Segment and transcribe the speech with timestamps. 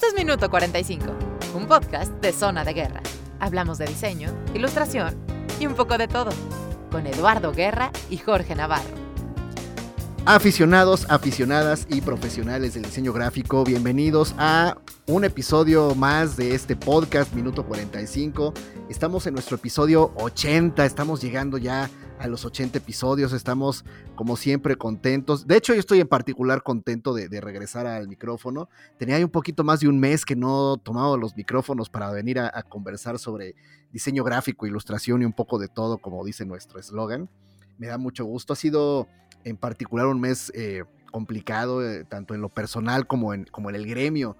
[0.00, 1.04] Esto es Minuto 45,
[1.54, 3.02] un podcast de Zona de Guerra.
[3.38, 5.14] Hablamos de diseño, ilustración
[5.60, 6.30] y un poco de todo,
[6.90, 8.94] con Eduardo Guerra y Jorge Navarro.
[10.24, 17.34] Aficionados, aficionadas y profesionales del diseño gráfico, bienvenidos a un episodio más de este podcast,
[17.34, 18.54] Minuto 45.
[18.88, 21.90] Estamos en nuestro episodio 80, estamos llegando ya
[22.20, 23.32] a los 80 episodios.
[23.32, 23.84] Estamos,
[24.14, 25.46] como siempre, contentos.
[25.46, 28.68] De hecho, yo estoy en particular contento de, regresar al micrófono.
[28.98, 32.38] Tenía ahí un poquito más de un mes que no tomaba los micrófonos para venir
[32.38, 33.54] a, conversar sobre
[33.90, 37.28] diseño gráfico, ilustración y un poco de todo, como dice nuestro eslogan.
[37.78, 38.52] Me da mucho gusto.
[38.52, 39.08] Ha sido
[39.44, 43.76] en particular un mes eh, complicado, eh, tanto en lo personal como en, como en
[43.76, 44.36] el gremio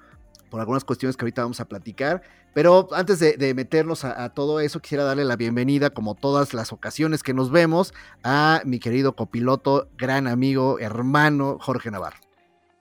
[0.51, 2.23] por algunas cuestiones que ahorita vamos a platicar.
[2.53, 7.23] Pero antes de, meternos a, todo eso, quisiera darle la bienvenida, como todas las ocasiones
[7.23, 12.19] que nos vemos, a mi querido copiloto, gran amigo, hermano, Jorge Navarro.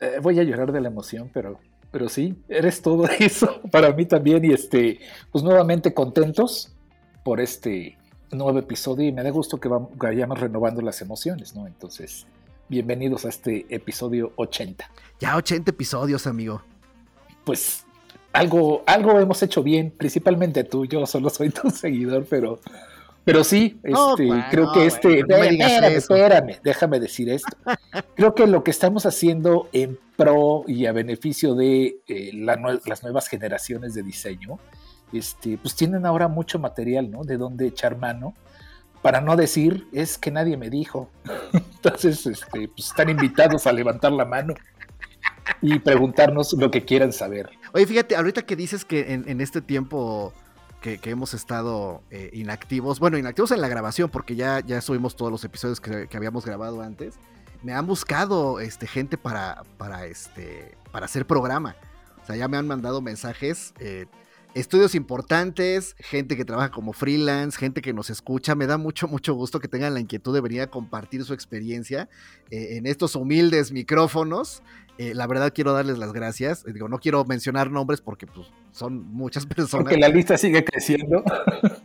[0.02, 1.60] Eh, voy a llorar de la emoción, pero,
[1.92, 4.44] pero sí, eres todo eso para mí también.
[4.44, 5.00] Y este,
[5.32, 6.76] pues nuevamente contentos
[7.24, 7.98] por este
[8.32, 11.68] nuevo episodio y me da gusto que vayamos renovando las emociones, ¿no?
[11.68, 12.26] Entonces,
[12.70, 14.90] bienvenidos a este episodio 80.
[15.20, 16.62] Ya 80 episodios, amigo
[17.44, 17.86] pues
[18.34, 22.60] algo, algo hemos hecho bien, principalmente tú, yo solo soy tu seguidor, pero,
[23.24, 25.20] pero sí, este, creo que este,
[25.96, 27.56] espérame, déjame decir esto.
[28.16, 33.28] creo que lo que estamos haciendo en pro y a beneficio de eh, las nuevas
[33.28, 34.60] generaciones de diseño,
[35.14, 37.24] este, pues tienen ahora mucho material, ¿no?
[37.24, 38.34] De dónde echar mano.
[39.02, 41.10] Para no decir, es que nadie me dijo.
[41.54, 44.54] Entonces, este, pues están invitados a levantar la mano
[45.62, 47.50] y preguntarnos lo que quieran saber.
[47.74, 50.34] Oye, fíjate, ahorita que dices que en, este tiempo
[50.82, 55.32] que, hemos estado eh, inactivos, bueno, inactivos en la grabación, porque ya, ya subimos todos
[55.32, 57.16] los episodios que, habíamos grabado antes,
[57.62, 61.76] me han buscado este, gente para, para, este, para hacer programa.
[62.22, 63.74] O sea, ya me han mandado mensajes.
[63.80, 64.06] Eh,
[64.54, 68.56] estudios importantes, gente que trabaja como freelance, gente que nos escucha.
[68.56, 72.10] Me da mucho, mucho gusto que tengan la inquietud de venir a compartir su experiencia
[72.50, 74.64] eh, en estos humildes micrófonos.
[75.00, 76.66] Eh, la verdad quiero darles las gracias.
[76.68, 79.86] Eh, digo, no quiero mencionar nombres porque pues, son muchas personas.
[79.86, 81.24] Porque la lista sigue creciendo.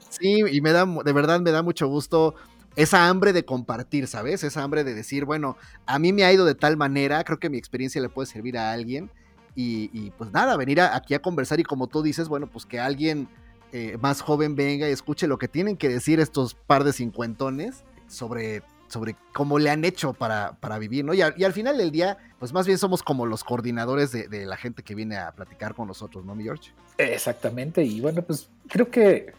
[0.09, 2.35] Sí, y me da, de verdad me da mucho gusto
[2.75, 4.43] esa hambre de compartir, ¿sabes?
[4.43, 7.49] Esa hambre de decir, bueno, a mí me ha ido de tal manera, creo que
[7.51, 9.13] mi experiencia le puede servir a alguien.
[9.55, 13.29] Y, pues nada, venir aquí a conversar y como tú dices, bueno, pues que alguien
[13.71, 17.85] eh, más joven venga y escuche lo que tienen que decir estos par de cincuentones
[18.09, 21.15] sobre sobre cómo le han hecho para, para vivir, ¿no?
[21.15, 24.83] Y, al final del día, pues más bien somos como los coordinadores de, la gente
[24.83, 26.73] que viene a platicar con nosotros, ¿no, mi George?
[26.99, 29.33] Exactamente, y bueno, pues creo que,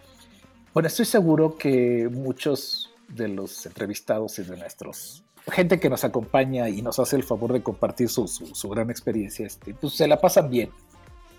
[0.74, 6.70] bueno, estoy seguro que muchos de los entrevistados y de nuestros gente que nos acompaña
[6.70, 10.20] y nos hace el favor de compartir su, su, gran experiencia, este, pues se la
[10.20, 10.72] pasan bien.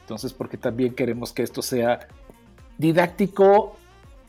[0.03, 2.07] Entonces, porque también queremos que esto sea
[2.79, 3.77] didáctico,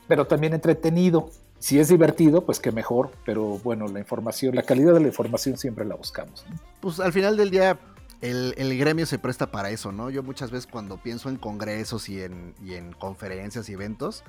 [0.08, 1.30] pero también entretenido.
[1.60, 5.58] Si es divertido, pues qué mejor, pero bueno, la información, la calidad de la información
[5.58, 6.46] siempre la buscamos.
[6.82, 7.80] Pues al final del día,
[8.22, 10.10] el, gremio se presta para eso, ¿no?
[10.12, 14.24] Yo muchas veces cuando pienso en congresos y en, en conferencias y eventos,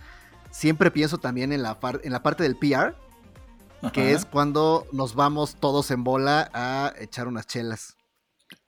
[0.51, 2.95] siempre pienso también en la, en la parte del PR,
[3.93, 7.98] que es cuando nos vamos todos en bola a echar unas chelas.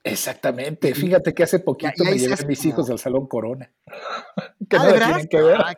[0.03, 0.95] Exactamente.
[0.95, 3.71] Fíjate que hace poquito me llevé a mis hijos al Salón Corona.
[4.69, 5.61] que ah, tienen que ver.
[5.61, 5.75] Ah,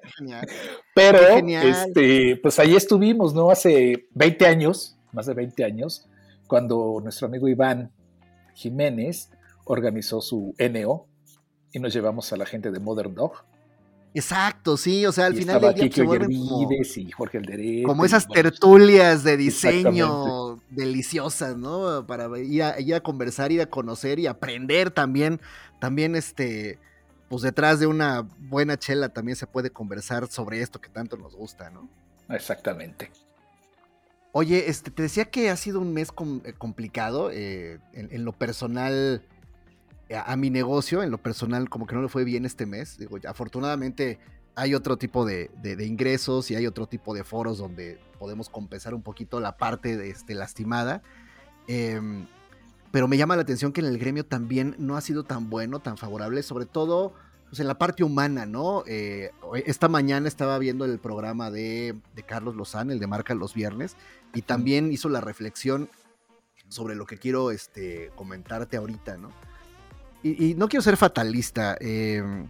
[0.94, 1.18] Pero,
[1.48, 3.50] este, pues ahí estuvimos, ¿no?
[3.50, 6.08] Hace 20 años, más de 20 años,
[6.46, 7.90] cuando nuestro amigo Iván
[8.54, 9.30] Jiménez
[9.64, 11.06] organizó su NO
[11.72, 13.44] y nos llevamos a la gente de Modern Dog.
[14.14, 18.04] Exacto, sí, o sea, al final del día pues, se como, y Jorge Alderete, como
[18.04, 22.06] esas tertulias de diseño deliciosas, ¿no?
[22.06, 25.40] Para ir a, ir a, conversar, ir a conocer y aprender también,
[25.78, 26.78] también este,
[27.30, 31.34] pues detrás de una buena chela también se puede conversar sobre esto que tanto nos
[31.34, 31.88] gusta, ¿no?
[32.28, 33.10] Exactamente.
[34.32, 36.10] Oye, este, te decía que ha sido un mes
[36.44, 39.22] eh, complicado eh, en lo personal
[40.14, 42.98] a, mi negocio, en lo personal, como que no le fue bien este mes.
[42.98, 44.18] Digo, afortunadamente
[44.54, 45.50] hay otro tipo de,
[45.80, 50.10] ingresos y hay otro tipo de foros donde podemos compensar un poquito la parte de,
[50.10, 51.02] este, lastimada.
[51.66, 52.26] Em,
[52.90, 55.80] pero me llama la atención que en el gremio también no ha sido tan bueno,
[55.80, 57.14] tan favorable, sobre todo
[57.48, 58.84] pues, en la parte humana, ¿no?
[58.86, 59.30] Eh,
[59.66, 63.96] esta mañana estaba viendo el programa de, de, Carlos Lozano, el de Marca los Viernes,
[64.34, 65.88] y también hizo la reflexión
[66.68, 69.30] sobre lo que quiero este, comentarte ahorita, ¿no?
[70.22, 71.76] Y, no quiero ser fatalista.
[71.80, 72.48] Em,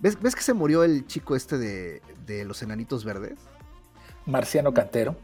[0.00, 3.38] ¿ves, que se murió el chico este de, los enanitos verdes?
[4.26, 5.16] Marciano Cantero.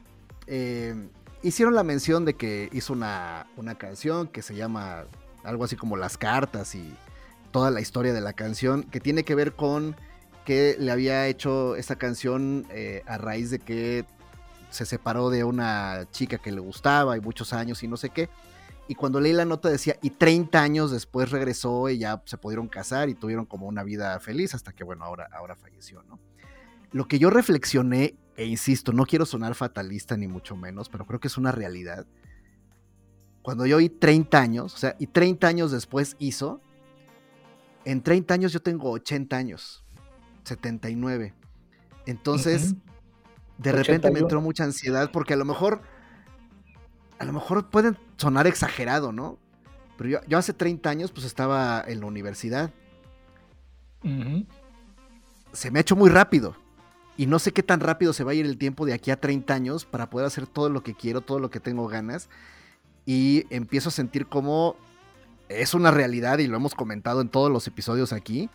[0.47, 1.09] Em,
[1.43, 3.47] hicieron la mención de que hizo una,
[3.79, 5.05] canción que se llama
[5.43, 6.95] algo así como Las Cartas y,
[7.51, 9.97] toda la historia de la canción, que tiene que ver con
[10.45, 14.05] que le había hecho esa canción eh, a raíz de que
[14.71, 18.29] se separó de una chica que le gustaba y muchos años y no sé qué.
[18.91, 22.67] Y cuando leí la nota decía, y 30 años después regresó y ya se pudieron
[22.67, 26.19] casar y tuvieron como una vida feliz hasta que, bueno, ahora, ahora falleció, ¿no?
[26.91, 31.21] Lo que yo reflexioné, e insisto, no quiero sonar fatalista ni mucho menos, pero creo
[31.21, 32.05] que es una realidad.
[33.43, 36.61] Cuando yo oí 30 años, o sea, y 30 años después hizo,
[37.85, 39.85] en 30 años yo tengo 80 años,
[40.43, 41.33] 79.
[42.07, 42.75] Entonces,
[43.57, 45.81] de repente me entró mucha ansiedad porque a lo mejor,
[47.21, 49.39] a lo mejor pueden sonar exagerado, ¿no?
[49.97, 52.71] Pero yo, hace 30 años pues estaba en la universidad.
[55.53, 56.55] Se me ha hecho muy rápido.
[57.17, 59.21] Y no sé qué tan rápido se va a ir el tiempo de aquí a
[59.21, 62.29] 30 años para poder hacer todo lo que quiero, todo lo que tengo ganas.
[63.05, 64.77] Y empiezo a sentir como
[65.49, 68.49] es una realidad y lo hemos comentado en todos los episodios aquí.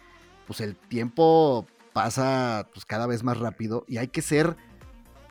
[0.48, 4.56] Pues el tiempo pasa pues, cada vez más rápido y hay que ser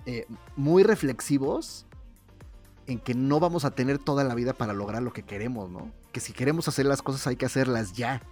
[0.06, 0.26] eh,
[0.56, 1.86] muy reflexivos
[2.86, 5.90] en que no vamos a tener toda la vida para lograr lo que queremos, ¿no?
[6.12, 8.22] Que si queremos hacer las cosas hay que hacerlas ya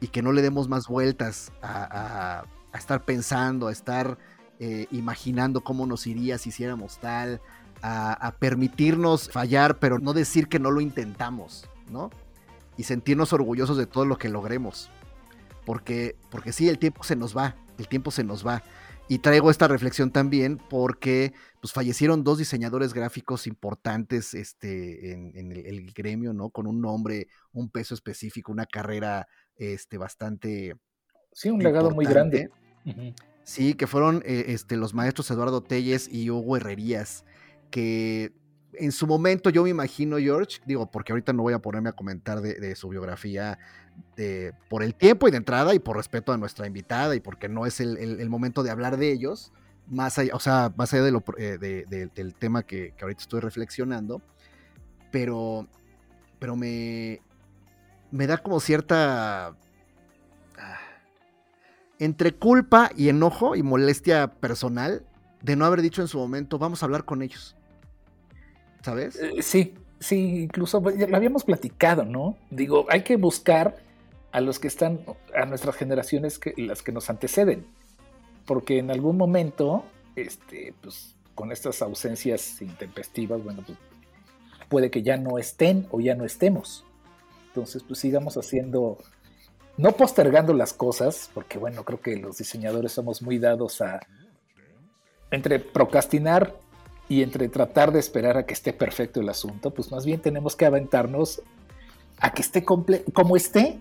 [0.00, 4.18] y que no le demos más vueltas a a estar pensando, a estar
[4.58, 7.40] eh, imaginando cómo nos iría si hiciéramos tal,
[7.80, 12.10] a, permitirnos fallar, pero no decir que no lo intentamos, ¿no?
[12.76, 14.90] Y sentirnos orgullosos de todo lo que logremos.
[15.64, 18.62] Porque, porque sí, el tiempo se nos va, el tiempo se nos va.
[19.08, 25.92] Y traigo esta reflexión también porque pues, fallecieron dos diseñadores gráficos importantes este, en, el,
[25.92, 26.50] gremio, ¿no?
[26.50, 29.26] Con un nombre, un peso específico, una carrera
[29.56, 30.76] este, bastante
[31.32, 32.50] Sí, un legado muy grande.
[33.44, 37.24] Sí, que fueron eh, este, los maestros Eduardo Telles y Hugo Herrerías,
[37.70, 38.32] que
[38.74, 41.92] en su momento yo me imagino, George, digo, porque ahorita no voy a ponerme a
[41.92, 43.58] comentar de, su biografía
[44.16, 47.48] de, por el tiempo y de entrada y por respeto a nuestra invitada y porque
[47.48, 49.52] no es el, momento de hablar de ellos,
[49.86, 53.40] más allá, o sea, más allá de lo, eh, del tema que, que, ahorita estoy
[53.40, 54.22] reflexionando,
[55.10, 55.66] pero,
[56.38, 57.20] pero me,
[58.10, 59.56] me da como cierta
[61.98, 65.04] entre culpa y enojo y molestia personal
[65.42, 67.57] de no haber dicho en su momento, vamos a hablar con ellos.
[68.82, 69.16] ¿Sabes?
[69.16, 72.36] Eh, sí, sí, incluso pues, lo habíamos platicado, ¿no?
[72.50, 73.76] Digo, hay que buscar
[74.32, 75.00] a los que están,
[75.34, 77.66] a nuestras generaciones, que, las que nos anteceden,
[78.46, 79.84] porque en algún momento,
[80.16, 83.78] este, pues, con estas ausencias intempestivas, bueno, pues,
[84.68, 86.84] puede que ya no estén o ya no estemos.
[87.48, 88.98] Entonces, pues sigamos haciendo
[89.76, 94.00] no postergando las cosas, porque bueno, creo que los diseñadores somos muy dados a
[95.30, 96.54] entre procrastinar
[97.08, 100.54] y entre tratar de esperar a que esté perfecto el asunto, pues más bien tenemos
[100.56, 101.42] que aventarnos
[102.20, 103.78] a que esté como esté,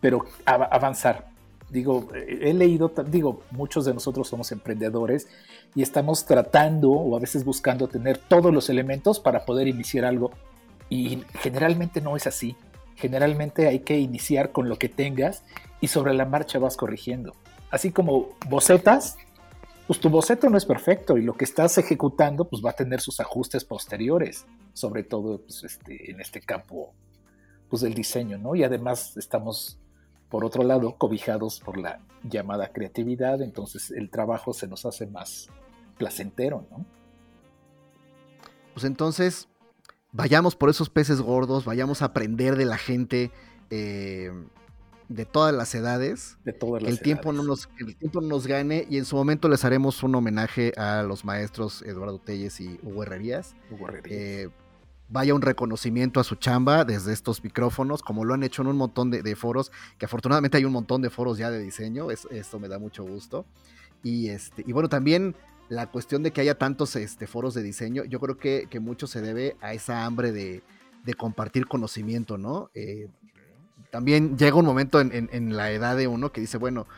[0.00, 1.28] pero avanzar.
[1.70, 5.26] Digo, he leído, digo, muchos de nosotros somos emprendedores
[5.74, 10.30] y estamos tratando o a veces buscando tener todos los elementos para poder iniciar algo
[10.88, 12.56] y generalmente no es así.
[12.96, 15.42] Generalmente hay que iniciar con lo que tengas
[15.80, 17.34] y sobre la marcha vas corrigiendo.
[17.70, 19.16] Así como bocetas,
[19.86, 23.00] pues tu boceto no es perfecto y lo que estás ejecutando pues va a tener
[23.00, 26.94] sus ajustes posteriores, sobre todo pues, este, en este campo
[27.68, 28.54] pues del diseño, ¿no?
[28.54, 29.78] Y además estamos
[30.30, 35.48] por otro lado cobijados por la llamada creatividad, entonces el trabajo se nos hace más
[35.98, 36.84] placentero, ¿no?
[38.72, 39.48] Pues entonces,
[40.12, 43.30] vayamos por esos peces gordos, vayamos a aprender de la gente
[43.70, 44.32] eh,
[45.08, 46.38] de todas las edades.
[46.44, 49.04] De todas las el tiempo No nos, que el tiempo no nos gane y en
[49.04, 53.54] su momento les haremos un homenaje a los maestros Eduardo Telles y Hugo Herrerías.
[54.04, 54.48] Eh,
[55.08, 58.76] vaya un reconocimiento a su chamba desde estos micrófonos, como lo han hecho en un
[58.76, 62.68] montón de, foros, que afortunadamente hay un montón de foros ya de diseño, esto me
[62.68, 63.44] da mucho gusto.
[64.02, 65.34] Y, este, y bueno, también
[65.68, 69.20] la cuestión de que haya tantos este, foros de diseño, yo creo que, mucho se
[69.20, 70.62] debe a esa hambre de,
[71.16, 72.70] compartir conocimiento, ¿no?
[72.74, 73.08] Eh,
[73.94, 76.88] también llega un momento en, la edad de uno que dice, bueno,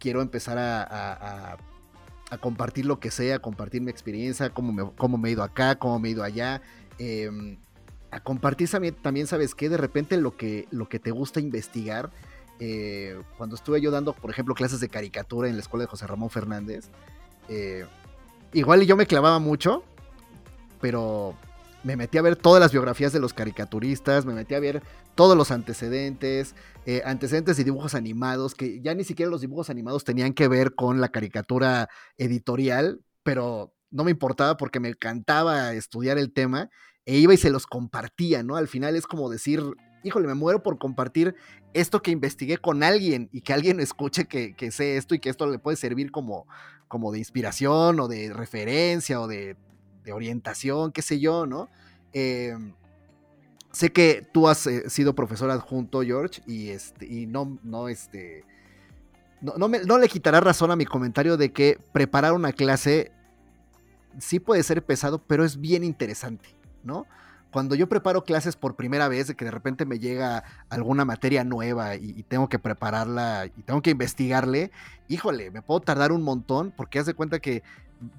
[0.00, 1.56] quiero empezar a,
[2.40, 6.00] compartir lo que sea, compartir mi experiencia, cómo me, cómo me he ido acá, cómo
[6.00, 6.60] me he ido allá.
[6.98, 7.56] Em,
[8.10, 8.68] a compartir
[9.00, 9.68] también, ¿sabes qué?
[9.68, 12.10] De repente lo que, lo que te gusta investigar.
[12.58, 16.08] Eh, cuando estuve yo dando, por ejemplo, clases de caricatura en la escuela de José
[16.08, 16.88] Ramón Fernández,
[17.48, 17.86] eh,
[18.52, 19.84] igual yo me clavaba mucho,
[20.80, 21.36] pero
[21.82, 24.82] me metí a ver todas las biografías de los caricaturistas, me metí a ver
[25.14, 26.54] todos los antecedentes,
[26.86, 30.74] eh, antecedentes y dibujos animados, que ya ni siquiera los dibujos animados tenían que ver
[30.74, 36.70] con la caricatura editorial, pero no me importaba porque me encantaba estudiar el tema
[37.06, 38.56] e iba y se los compartía, ¿no?
[38.56, 39.62] Al final es como decir,
[40.04, 41.34] híjole, me muero por compartir
[41.72, 45.46] esto que investigué con alguien y que alguien escuche que, sé esto y que esto
[45.46, 46.46] le puede servir como,
[46.88, 49.56] como de inspiración o de referencia o de,
[50.12, 51.68] orientación, qué sé yo, ¿no?
[52.12, 52.74] Em,
[53.72, 58.44] sé que tú has eh, sido profesor adjunto, George, y, este, y no, no, este,
[59.40, 63.12] no, no, le quitará razón a mi comentario de que preparar una clase
[64.18, 66.48] sí puede ser pesado, pero es bien interesante,
[66.82, 67.06] ¿no?
[67.52, 71.42] Cuando yo preparo clases por primera vez, de que de repente me llega alguna materia
[71.42, 74.70] nueva y, tengo que prepararla y tengo que investigarle,
[75.08, 77.64] híjole, me puedo tardar un montón porque haz de cuenta que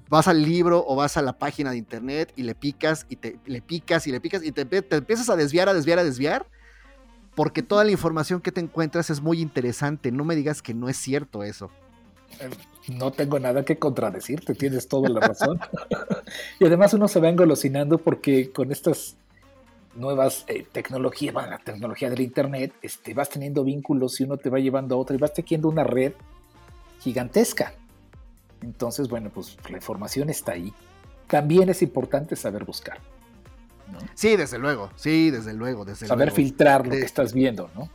[0.08, 3.38] vas al libro o vas a la página de internet y le picas y te
[3.46, 6.46] le picas y le picas y te, te empiezas a desviar, a desviar, a desviar
[7.34, 10.12] porque toda la información que te encuentras es muy interesante.
[10.12, 11.70] No me digas que no es cierto eso.
[12.40, 12.50] Eh,
[12.88, 15.58] no tengo nada que contradecirte, tienes toda la razón.
[16.60, 19.16] y además uno se va engolosinando porque con estas
[19.94, 24.58] nuevas eh, tecnologías, la tecnología del Internet, este, vas teniendo vínculos y uno te va
[24.58, 26.12] llevando a otra y vas tejiendo una red
[27.00, 27.74] gigantesca.
[28.62, 30.72] Entonces, bueno, pues la información está ahí.
[31.26, 32.98] También es importante saber buscar.
[34.14, 37.90] Sí, desde luego, sí, desde luego, desde saber filtrar lo que estás viendo, ¿no?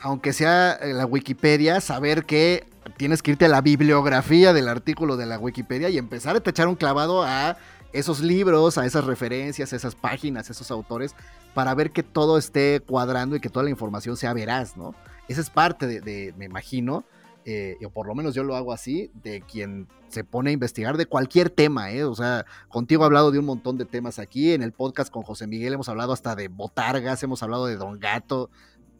[0.00, 2.66] Aunque sea la Wikipedia, saber que
[2.96, 6.50] tienes que irte a la bibliografía del artículo de la Wikipedia y empezar a te
[6.50, 7.58] echar un clavado a
[7.92, 11.14] esos libros, a esas referencias, a esas páginas, a esos autores,
[11.54, 14.94] para ver que todo esté cuadrando y que toda la información sea veraz, ¿no?
[15.28, 17.04] Esa es parte de, me imagino,
[17.44, 20.96] eh, o por lo menos yo lo hago así, de quien se pone a investigar
[20.96, 22.04] de cualquier tema, ¿eh?
[22.04, 25.22] O sea, contigo he hablado de un montón de temas aquí, en el podcast con
[25.22, 28.50] José Miguel hemos hablado hasta de botargas, hemos hablado de Don Gato,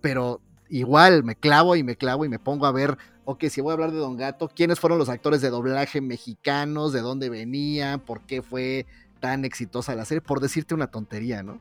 [0.01, 3.71] pero igual me clavo y me clavo y me pongo a ver, ok, si voy
[3.71, 6.93] a hablar de Don Gato, ¿quiénes fueron los actores de doblaje mexicanos?
[6.93, 8.01] ¿De dónde venían?
[8.01, 8.87] ¿Por qué fue
[9.21, 10.23] tan exitosa la serie?
[10.23, 11.61] Por decirte una tontería, ¿no?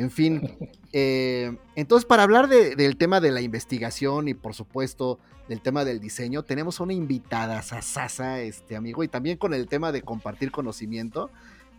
[0.00, 0.56] En fin,
[0.94, 6.00] eh, entonces para hablar del tema de la investigación y por supuesto del tema del
[6.00, 11.28] diseño, tenemos una invitada, Sasasa, este amigo, y también con el tema de compartir conocimiento,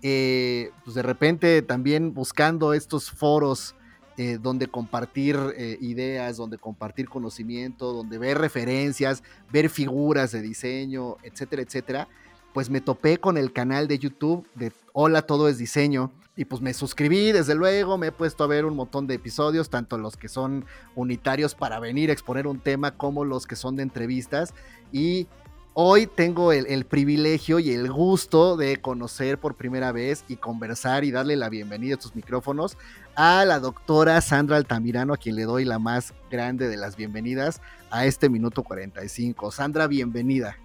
[0.04, 3.74] eh, pues de repente también buscando estos foros
[4.18, 5.36] eh, donde compartir
[5.80, 12.08] ideas, donde compartir conocimiento, donde ver referencias, ver figuras de diseño, etcétera, etcétera,
[12.54, 16.12] pues me topé con el canal de YouTube de Hola, todo es diseño.
[16.42, 19.70] Y pues me suscribí, desde luego, me he puesto a ver un montón de episodios,
[19.70, 23.76] tanto los que son unitarios para venir a exponer un tema como los que son
[23.76, 24.56] de entrevistas.
[24.92, 25.28] Y
[25.74, 31.12] Hoy tengo el, privilegio y el gusto de conocer por primera vez y conversar y
[31.12, 32.78] darle la bienvenida a estos micrófonos
[33.16, 37.62] a la doctora Sandra Altamirano, a quien le doy la más grande de las bienvenidas
[37.90, 39.50] a este minuto 45.
[39.52, 40.58] Sandra, bienvenida.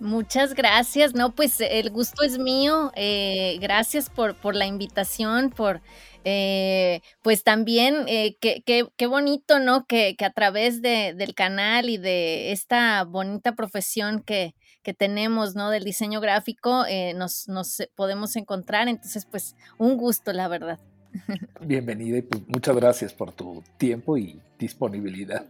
[0.00, 2.92] Muchas gracias, no, pues el gusto es mío.
[2.94, 5.80] Eh, gracias por, por la invitación, por
[6.24, 9.86] eh, pues también eh, qué, bonito, ¿no?
[9.86, 15.70] Que, a través de, del canal y de esta bonita profesión que, que tenemos, ¿no?
[15.70, 18.88] Del diseño gráfico, eh, nos, nos, podemos encontrar.
[18.88, 20.78] Entonces, pues un gusto, la verdad.
[21.60, 25.46] Bienvenida y pues muchas gracias por tu tiempo y disponibilidad.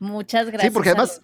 [0.00, 0.72] Muchas gracias.
[0.72, 1.22] Sí, porque además...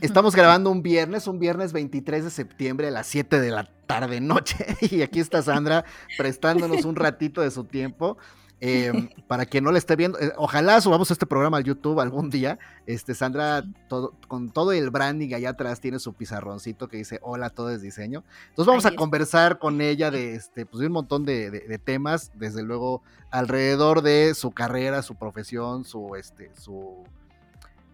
[0.00, 4.20] Estamos grabando un viernes, un viernes 23 de septiembre a las 7 de la tarde
[4.20, 4.66] noche.
[4.80, 5.84] Y aquí está Sandra
[6.16, 8.16] prestándonos un ratito de su tiempo.
[8.64, 12.30] Em, para quien no le esté viendo, eh, ojalá subamos este programa al YouTube algún
[12.30, 12.60] día.
[12.86, 17.50] Este, Sandra, todo, con todo el branding allá atrás, tiene su pizarroncito que dice Hola,
[17.50, 18.22] todo es diseño.
[18.50, 22.30] Entonces vamos a conversar con ella de este, pues, de un montón de, de, temas,
[22.36, 27.04] desde luego, alrededor de su carrera, su profesión, su este, su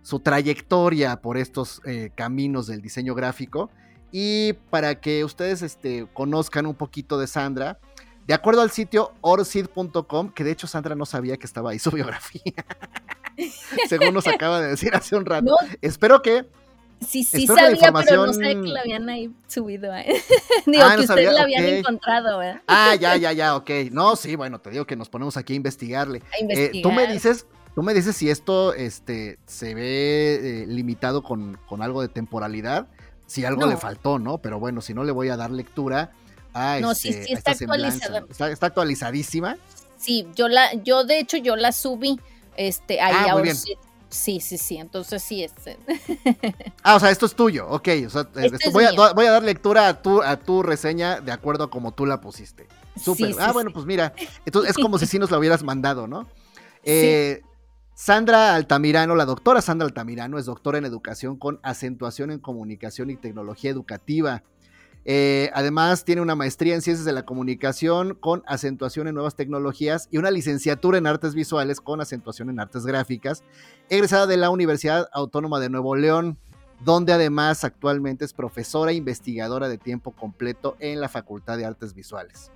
[0.09, 3.69] su trayectoria por estos eh, caminos del diseño gráfico.
[4.11, 7.79] Y para que ustedes este, conozcan un poquito de Sandra,
[8.27, 11.91] de acuerdo al sitio orsid.com, que de hecho Sandra no sabía que estaba ahí su
[11.95, 12.41] biografía,
[13.87, 15.55] según nos acaba de decir hace un rato.
[15.83, 16.47] Espero que...
[17.07, 19.95] Sí, sí sabía, pero no sabía que la habían ahí subido.
[19.95, 20.07] ¿eh?
[20.67, 22.43] digo, ah, que ustedes la habían encontrado.
[22.43, 22.59] ¿eh?
[22.67, 23.71] Ah, ya, ya, ya, ok.
[23.93, 26.23] No, sí, bueno, te digo que nos ponemos aquí a investigarle.
[26.33, 26.77] A investigar.
[26.77, 27.47] Eh, tú me dices,
[27.79, 32.89] Tú me dices si esto este, se ve eh, limitado con, algo de temporalidad,
[33.29, 34.39] si algo le faltó, ¿no?
[34.39, 36.11] Pero bueno, si no le voy a dar lectura
[36.53, 38.25] a, no, sí, este, sí, está actualizada.
[38.51, 39.59] Está, actualizadísima.
[39.97, 42.19] Sí, yo la, yo de hecho yo la subí
[42.57, 43.41] este, ahí ah,
[44.09, 45.53] Sí, sí, sí, entonces sí es.
[46.83, 47.89] ah, o sea, esto es tuyo, ok.
[48.09, 51.31] O sea, este voy, a, voy, a, dar lectura a tu, a tu reseña de
[51.31, 52.67] acuerdo a como tú la pusiste.
[53.01, 53.37] Súper.
[53.39, 56.27] ah, bueno, pues mira, entonces es como si sí nos la hubieras mandado, ¿no?
[56.83, 57.43] Eh,
[58.01, 63.17] Sandra Altamirano, la doctora Sandra Altamirano, es doctora en educación con acentuación en comunicación y
[63.17, 64.45] tecnología educativa.
[65.05, 70.07] Eh, además, tiene una maestría en ciencias de la comunicación con acentuación en nuevas tecnologías
[70.13, 73.43] y una licenciatura en artes visuales con acentuación en artes gráficas,
[73.89, 76.39] egresada de la Universidad Autónoma de Nuevo León,
[76.85, 81.95] donde además actualmente es profesora e investigadora de tiempo completo en la Facultad de Artes
[81.95, 82.53] Visuales.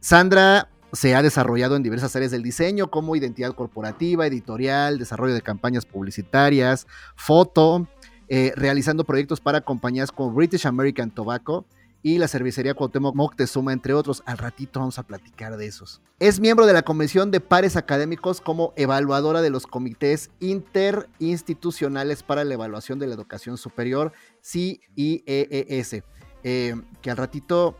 [0.00, 5.42] Sandra se ha desarrollado en diversas áreas del diseño como identidad corporativa, editorial, desarrollo de
[5.42, 7.88] campañas publicitarias, foto,
[8.28, 11.66] eh, realizando proyectos para compañías como British American Tobacco
[12.02, 14.22] y la cervecería Cuauhtémoc Moctezuma, entre otros.
[14.26, 16.00] Al ratito vamos a platicar de esos.
[16.20, 22.44] Es miembro de la Comisión de Pares Académicos como evaluadora de los comités interinstitucionales para
[22.44, 26.02] la evaluación de la educación superior, CIEES,
[26.44, 27.76] eh, que al ratito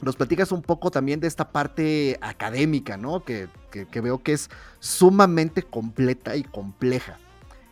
[0.00, 3.24] nos platicas un poco también de esta parte académica, ¿no?
[3.24, 4.50] Que, que veo que es
[4.80, 7.18] sumamente completa y compleja.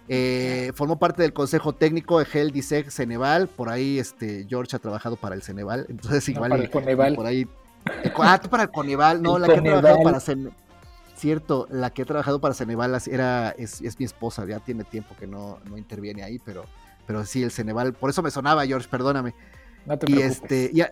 [0.08, 3.48] Eh, formó parte del consejo técnico de Gel Diseg Ceneval.
[3.48, 5.86] Por ahí este, George ha trabajado para el Ceneval.
[5.88, 6.50] Entonces, igual.
[6.50, 7.14] para el Coneval.
[7.16, 7.48] Por ahí.
[8.18, 9.22] Ah, tú para el Coneval.
[9.22, 10.54] No, la que ha trabajado para Ceneval.
[11.16, 14.44] Cierto, la que ha trabajado para Ceneval era, es, mi esposa.
[14.46, 16.66] Ya tiene tiempo que no, no interviene ahí, pero,
[17.06, 17.94] pero sí, el Ceneval.
[17.94, 19.34] Por eso me sonaba, George, perdóname.
[19.86, 20.82] No te y este, y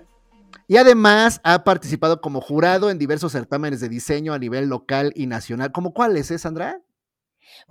[0.76, 5.72] además ha participado como jurado en diversos certámenes de diseño a nivel local y nacional.
[5.72, 6.80] ¿Cómo cuáles, eh, Sandra?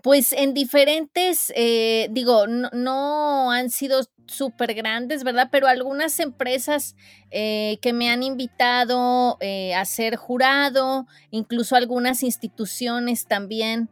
[0.01, 5.49] Pues en diferentes, eh, digo, no, han sido súper grandes, ¿verdad?
[5.51, 6.95] Pero algunas empresas
[7.31, 13.89] eh, que me han invitado eh, a ser jurado, incluso algunas instituciones también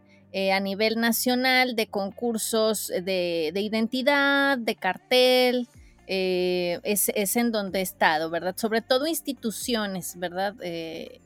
[0.53, 5.67] a nivel nacional de concursos de, identidad, de cartel,
[6.11, 8.55] es, es, en donde he estado, ¿verdad?
[8.57, 10.55] Sobre todo instituciones, ¿verdad?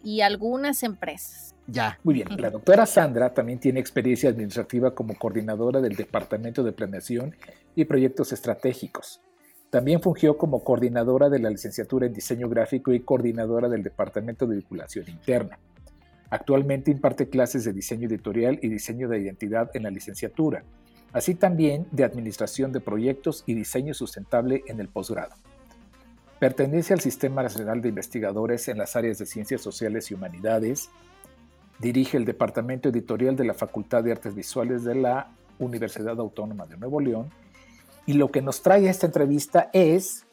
[0.04, 1.56] y algunas empresas.
[1.68, 1.98] Ya.
[2.04, 2.28] Muy bien.
[2.38, 7.36] La doctora Sandra también tiene experiencia administrativa como coordinadora del Departamento de Planeación
[7.76, 9.22] y Proyectos Estratégicos.
[9.72, 14.58] También fungió como coordinadora de la licenciatura en Diseño Gráfico y coordinadora del Departamento de
[14.58, 15.58] Vinculación Interna.
[16.30, 20.64] Actualmente imparte clases de diseño editorial y diseño de identidad en la licenciatura,
[21.16, 25.34] así también de administración de proyectos y diseño sustentable en el posgrado.
[26.40, 30.90] Pertenece al Sistema Nacional de Investigadores en las áreas de Ciencias Sociales y Humanidades,
[31.80, 36.78] Dirige el Departamento Editorial de la Facultad de Artes Visuales de la Universidad Autónoma de
[36.78, 37.30] Nuevo León.
[38.06, 40.26] Y lo que nos trae a esta entrevista es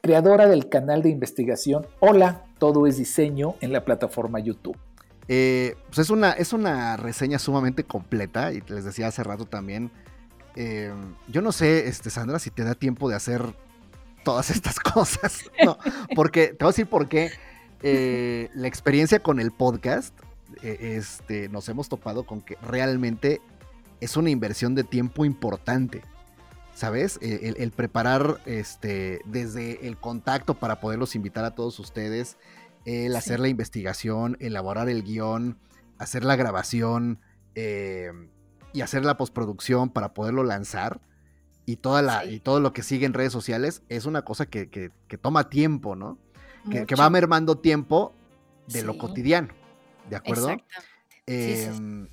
[0.00, 4.78] creadora del canal de investigación Hola, todo es diseño en la plataforma YouTube.
[5.28, 9.90] Eh, pues es una, es una reseña sumamente completa y les decía hace rato también.
[10.56, 10.92] Eh,
[11.28, 13.54] yo no sé, este, Sandra, si te da tiempo de hacer
[14.24, 15.50] todas estas cosas.
[16.14, 17.30] Porque te voy a decir por qué.
[17.84, 20.14] Eh, la experiencia con el podcast
[20.62, 23.40] e, este, nos hemos topado con que realmente
[24.00, 26.02] es una inversión de tiempo importante.
[26.74, 27.18] ¿Sabes?
[27.20, 32.36] E, el, preparar este, desde el contacto para poderlos invitar a todos ustedes,
[32.84, 35.58] el hacer la investigación, elaborar el guion,
[35.98, 37.20] hacer la grabación
[37.54, 38.28] em,
[38.72, 41.00] y hacer la postproducción para poderlo lanzar
[41.64, 44.90] y, toda la, y todo lo que sigue en redes sociales es una cosa que,
[45.20, 46.18] toma tiempo, ¿no?
[46.70, 48.12] Que, va mermando tiempo
[48.66, 49.48] de lo cotidiano.
[50.10, 50.56] ¿De acuerdo?
[51.26, 52.08] Em,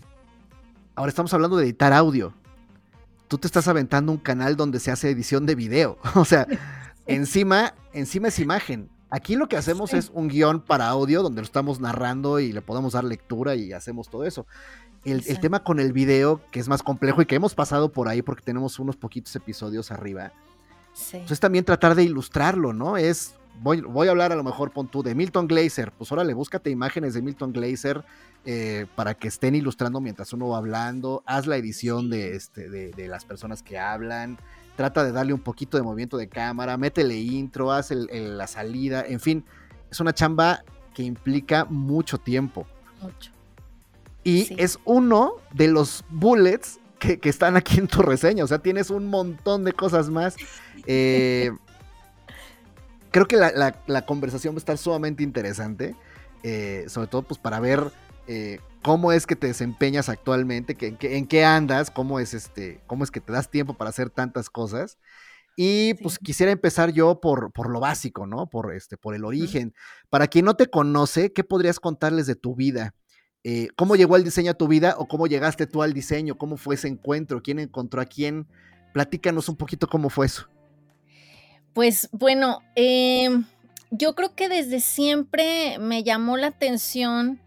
[0.95, 2.33] ahora estamos hablando de editar audio.
[3.27, 5.97] Tú te estás aventando un canal donde se hace edición de video.
[6.15, 6.47] o sea,
[7.07, 8.89] encima, encima es imagen.
[9.09, 12.61] Aquí lo que hacemos es un guion para audio donde lo estamos narrando y le
[12.61, 14.45] podemos dar lectura y hacemos todo eso.
[15.03, 18.21] El, tema con el video, que es más complejo y que hemos pasado por ahí
[18.21, 20.33] porque tenemos unos poquitos episodios arriba,
[20.93, 21.17] sí.
[21.19, 22.97] pues es también tratar de ilustrarlo, ¿no?
[22.97, 25.91] Es voy, a hablar a lo mejor, pon tú, de Milton Glaser.
[25.91, 28.03] Pues órale, búscate imágenes de Milton Glaser
[28.45, 31.23] eh, para que estén ilustrando mientras uno va hablando.
[31.25, 34.37] Haz la edición de, este, de, las personas que hablan.
[34.79, 36.77] Trata de darle un poquito de movimiento de cámara.
[36.77, 39.03] Métele intro, haz la salida.
[39.05, 39.43] En fin,
[39.91, 40.63] es una chamba
[40.93, 42.65] que implica mucho tiempo.
[43.01, 43.33] Mucho.
[44.23, 48.45] Y es uno de los bullets que, que, están aquí en tu reseña.
[48.45, 50.37] O sea, tienes un montón de cosas más.
[50.87, 51.51] Eh,
[53.11, 55.93] creo que la, conversación va a estar sumamente interesante,
[56.43, 57.91] eh, sobre todo pues para ver
[58.27, 63.03] eh, cómo es que te desempeñas actualmente, que, en, qué, andas, cómo es, este, cómo
[63.03, 64.97] es que te das tiempo para hacer tantas cosas.
[65.55, 68.49] Y pues quisiera empezar yo por, por lo básico, ¿no?
[68.49, 69.73] Por, este, por el origen.
[70.09, 72.95] Para quien no te conoce, ¿qué podrías contarles de tu vida?
[73.43, 76.37] Eh, ¿Cómo llegó el diseño a tu vida o cómo llegaste tú al diseño?
[76.37, 77.41] ¿Cómo fue ese encuentro?
[77.41, 78.47] ¿Quién encontró a quién?
[78.93, 80.47] Platícanos un poquito cómo fue eso.
[81.73, 83.45] Pues bueno, em,
[83.91, 87.39] yo creo que desde siempre me llamó la atención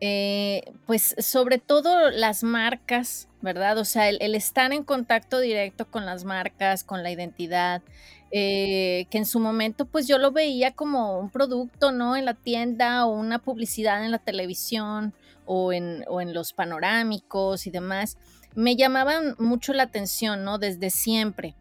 [0.00, 3.78] eh, pues sobre todo las marcas, ¿verdad?
[3.78, 7.82] O sea, el, estar en contacto directo con las marcas, con la identidad,
[8.30, 12.16] eh, que en su momento pues yo lo veía como un producto, ¿no?
[12.16, 15.14] En la tienda o una publicidad en la televisión
[15.46, 18.18] o en, en los panorámicos y demás,
[18.54, 20.58] me llamaban mucho la atención, ¿no?
[20.58, 21.54] Desde siempre.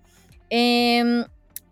[0.50, 1.26] Em,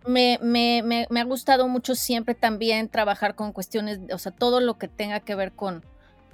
[0.05, 4.87] me, me, ha gustado mucho siempre también trabajar con cuestiones, o sea, todo lo que
[4.87, 5.83] tenga que ver con,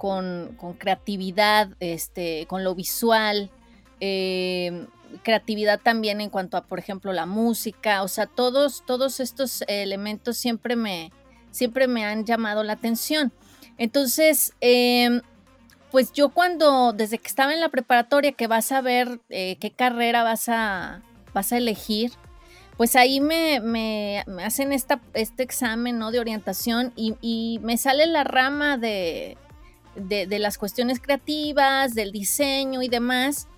[0.00, 3.50] con, creatividad, este, con lo visual,
[4.00, 4.86] em,
[5.22, 10.38] creatividad también en cuanto a, por ejemplo, la música, o sea, todos, todos estos elementos
[10.38, 11.12] siempre me,
[11.50, 13.30] siempre me han llamado la atención.
[13.76, 15.20] Entonces, em,
[15.90, 19.70] pues yo cuando, desde que estaba en la preparatoria, que vas a ver eh, qué
[19.70, 21.02] carrera vas a,
[21.34, 22.12] vas a elegir,
[22.78, 26.10] pues ahí me, me, hacen esta, este examen ¿no?
[26.10, 29.36] de orientación y me sale la rama de,
[30.00, 33.48] de, las cuestiones creativas, del diseño y demás,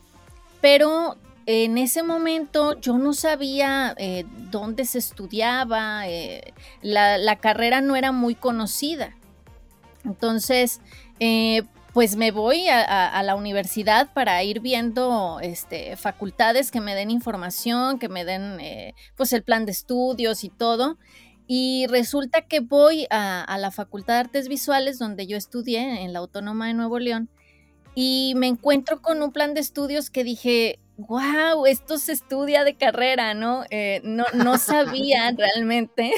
[0.60, 6.52] pero en ese momento yo no sabía eh, dónde se estudiaba, eh,
[6.82, 9.16] la, carrera no era muy conocida.
[10.04, 10.80] Entonces,
[11.20, 17.10] eh, pues me voy a, la universidad para ir viendo este, facultades que me den
[17.10, 18.58] información, que me den
[19.14, 20.96] pues el plan de estudios y todo.
[21.46, 26.20] Y resulta que voy a, la Facultad de Artes Visuales, donde yo estudié, en la
[26.20, 27.28] Autónoma de Nuevo León,
[27.94, 32.74] y me encuentro con un plan de estudios que dije, wow, esto se estudia de
[32.74, 33.64] carrera, ¿no?
[33.70, 36.12] Eh, no, no sabía realmente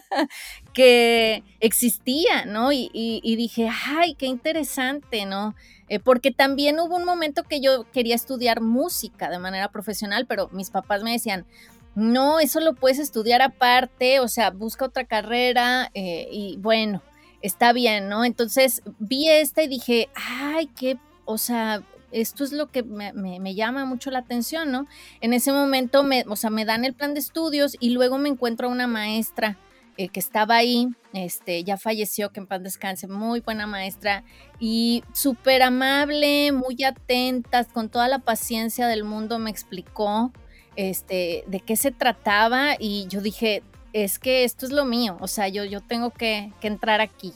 [0.72, 2.72] que existía, ¿no?
[2.72, 2.90] Y,
[3.36, 5.54] dije, ay, qué interesante, ¿no?
[5.88, 10.48] Eh, porque también hubo un momento que yo quería estudiar música de manera profesional, pero
[10.52, 11.46] mis papás me decían,
[11.96, 17.02] no, eso lo puedes estudiar aparte, o sea, busca otra carrera eh, y bueno,
[17.40, 18.26] está bien, ¿no?
[18.26, 21.82] Entonces vi esta y dije, ay, qué, o sea,
[22.12, 24.86] esto es lo que me, llama mucho la atención, ¿no?
[25.22, 28.28] En ese momento, me, o sea, me dan el plan de estudios y luego me
[28.28, 29.56] encuentro a una maestra
[29.96, 34.22] eh, que estaba ahí, este, ya falleció, que en paz descanse, muy buena maestra
[34.60, 40.30] y súper amable, muy atenta, con toda la paciencia del mundo me explicó
[40.76, 43.62] este, de qué se trataba y yo dije,
[43.92, 47.32] es que esto es lo mío, o sea, yo, yo tengo que, entrar aquí.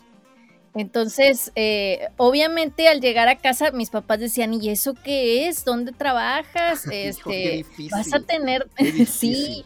[0.74, 5.64] Entonces, eh, obviamente al llegar a casa, mis papás decían, ¿y eso qué es?
[5.64, 6.86] ¿Dónde trabajas?
[6.92, 8.68] Este, vas a tener,
[9.08, 9.64] sí,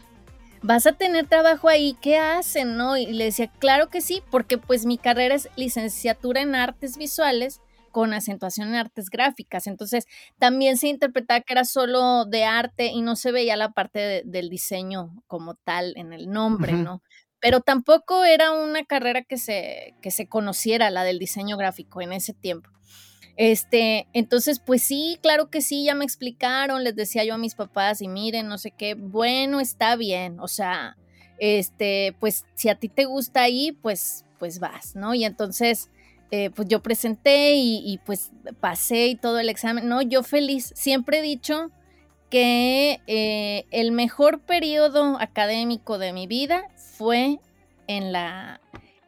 [0.63, 2.75] vas a tener trabajo ahí, ¿qué hacen?
[2.75, 2.97] ¿No?
[2.97, 7.61] Y le decía, claro que sí, porque pues mi carrera es licenciatura en artes visuales
[7.95, 9.67] con acentuación en artes gráficas.
[9.67, 10.05] Entonces,
[10.37, 14.49] también se interpretaba que era solo de arte y no se veía la parte del
[14.49, 17.01] diseño como tal en el nombre, ¿no?
[17.39, 22.11] Pero tampoco era una carrera que se, que se conociera, la del diseño gráfico en
[22.11, 22.69] ese tiempo.
[23.37, 27.55] Este, entonces, pues sí, claro que sí, ya me explicaron, les decía yo a mis
[27.55, 30.97] papás y miren, no sé qué, bueno, está bien, o sea,
[31.37, 35.13] este, pues si a ti te gusta ahí, pues, pues vas, ¿no?
[35.13, 35.91] Y entonces,
[36.31, 39.87] eh, pues yo presenté y, pues pasé y todo el examen.
[39.87, 40.71] No, yo feliz.
[40.75, 41.71] Siempre he dicho
[42.29, 47.39] que eh, el mejor periodo académico de mi vida fue
[47.87, 48.59] en la,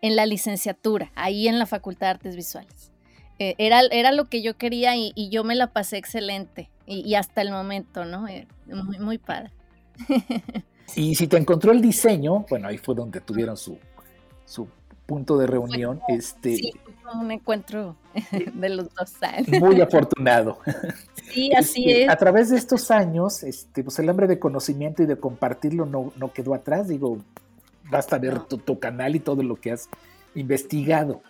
[0.02, 2.92] en la licenciatura, ahí en la Facultad de Artes Visuales.
[3.40, 7.42] Eh, era, era, lo que yo quería y, yo me la pasé excelente y, hasta
[7.42, 8.26] el momento, ¿no?
[8.68, 9.52] muy, muy padre.
[10.96, 13.78] y si te encontró el diseño, bueno, ahí fue donde tuvieron su,
[14.46, 14.68] su
[15.08, 16.02] punto de reunión.
[16.08, 16.74] este, sí,
[17.20, 17.96] un encuentro
[18.54, 19.60] de los dos años.
[19.60, 20.60] Muy afortunado.
[21.32, 22.10] Sí, así este, es.
[22.10, 26.14] A través de estos años, este, pues el hambre de conocimiento y de compartirlo no,
[26.18, 26.90] no quedó atrás.
[26.90, 27.18] Digo,
[27.90, 29.90] basta ver tu, canal y todo lo que has
[30.36, 31.22] investigado.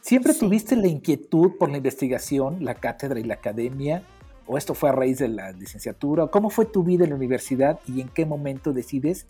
[0.00, 4.02] ¿Siempre tuviste la inquietud por la investigación, la cátedra y la academia?
[4.46, 6.28] ¿O esto fue a raíz de la licenciatura?
[6.28, 9.26] ¿Cómo fue tu vida en la universidad y en qué momento decides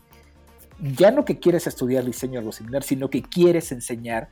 [0.82, 4.28] ya no que quieres estudiar diseño o algo similar, sino que quieres enseñar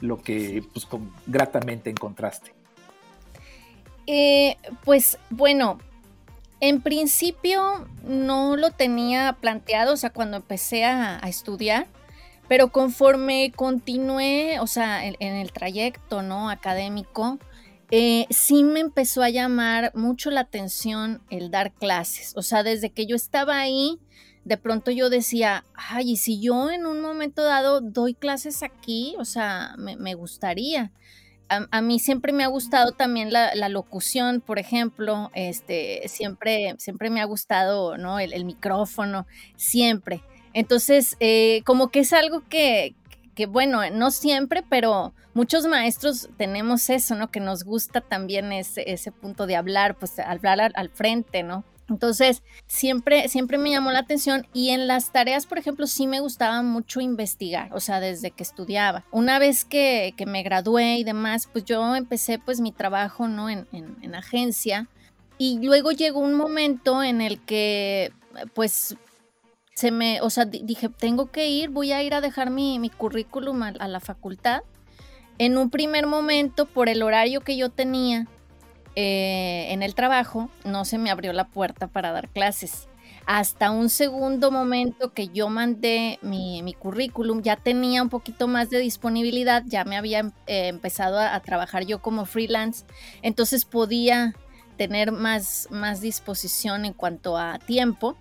[0.00, 0.86] lo que pues,
[1.26, 2.52] gratamente encontraste?
[4.06, 5.78] Eh, pues bueno,
[6.60, 11.86] en principio no lo tenía planteado, o sea, cuando empecé a, estudiar,
[12.48, 16.50] pero conforme continué, o sea, en, el trayecto, ¿no?
[16.50, 17.38] Académico,
[17.90, 22.90] eh, sí me empezó a llamar mucho la atención el dar clases, o sea, desde
[22.90, 23.98] que yo estaba ahí,
[24.44, 29.14] de pronto yo decía, ay, y si yo en un momento dado doy clases aquí,
[29.18, 30.90] o sea, me, gustaría.
[31.48, 37.20] A, mí siempre me ha gustado también la, locución, por ejemplo, este, siempre, siempre me
[37.20, 38.18] ha gustado, ¿no?
[38.18, 39.26] El, micrófono,
[39.56, 40.22] siempre.
[40.54, 42.94] Entonces, eh, como que es algo que,
[43.34, 47.30] que, bueno, no siempre, pero muchos maestros tenemos eso, ¿no?
[47.30, 51.64] Que nos gusta también ese, ese punto de hablar, pues hablar al, al frente, ¿no?
[51.92, 56.20] Entonces, siempre, siempre me llamó la atención y en las tareas, por ejemplo, sí me
[56.20, 59.04] gustaba mucho investigar, o sea, desde que estudiaba.
[59.10, 63.50] Una vez que, que me gradué y demás, pues yo empecé pues mi trabajo, ¿no?
[63.50, 64.88] En, en, en agencia
[65.38, 68.12] y luego llegó un momento en el que
[68.54, 68.96] pues
[69.74, 72.90] se me, o sea, dije, tengo que ir, voy a ir a dejar mi, mi
[72.90, 74.62] currículum a, la facultad.
[75.38, 78.28] En un primer momento, por el horario que yo tenía
[78.96, 82.88] eh, en el trabajo, no se me abrió la puerta para dar clases.
[83.24, 88.68] Hasta un segundo momento que yo mandé mi, mi currículum, ya tenía un poquito más
[88.68, 92.84] de disponibilidad, ya me había eh, empezado a, trabajar yo como freelance,
[93.22, 94.34] entonces podía
[94.76, 98.16] tener más, más disposición en cuanto a tiempo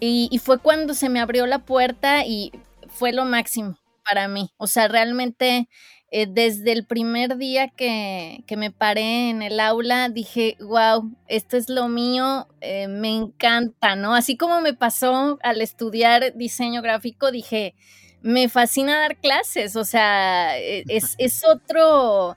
[0.00, 2.52] y, fue cuando se me abrió la puerta y
[2.88, 4.50] fue lo máximo para mí.
[4.58, 5.68] O sea, realmente
[6.12, 11.68] eh, desde el primer día que, me paré en el aula, dije, wow, esto es
[11.68, 14.14] lo mío, eh, me encanta, ¿no?
[14.14, 17.74] Así como me pasó al estudiar diseño gráfico, dije,
[18.22, 22.36] me fascina dar clases, o sea, e, es, es otro,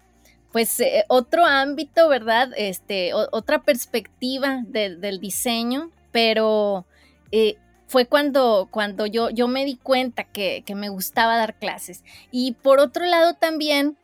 [0.51, 2.49] pues eh, otro ámbito, ¿verdad?
[2.57, 6.85] Este, otra perspectiva del diseño, pero
[7.31, 7.57] eh,
[7.89, 12.03] fue cuando, cuando yo, yo me di cuenta que, me gustaba dar clases.
[12.31, 13.97] Y por otro lado también,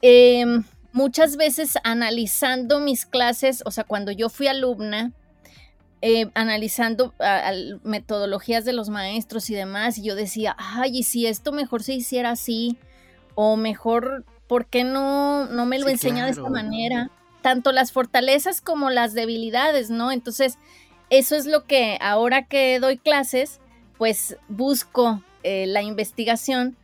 [0.00, 5.12] em, muchas veces analizando mis clases, o sea, cuando yo fui alumna,
[6.00, 7.12] eh, analizando
[7.84, 11.92] metodologías de los maestros y demás, y yo decía, ay, y si esto mejor se
[11.92, 12.78] hiciera así,
[13.34, 17.10] o mejor, ¿por qué no, no me lo enseña de esta manera?
[17.42, 20.12] Tanto las fortalezas como las debilidades, ¿no?
[20.12, 20.56] Entonces,
[21.12, 23.60] eso es lo que ahora que doy clases,
[23.98, 26.74] pues busco eh, la investigación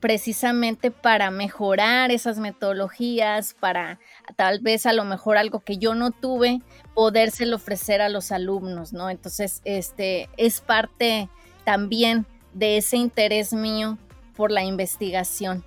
[0.00, 4.00] precisamente para mejorar esas metodologías, para
[4.34, 6.62] tal vez a lo mejor algo que yo no tuve,
[6.94, 9.08] podérselo ofrecer a los alumnos, ¿no?
[9.08, 11.28] Entonces, este es parte
[11.62, 13.98] también de ese interés mío
[14.34, 15.64] por la investigación.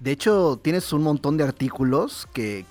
[0.00, 2.66] De hecho, tienes un montón de artículos que,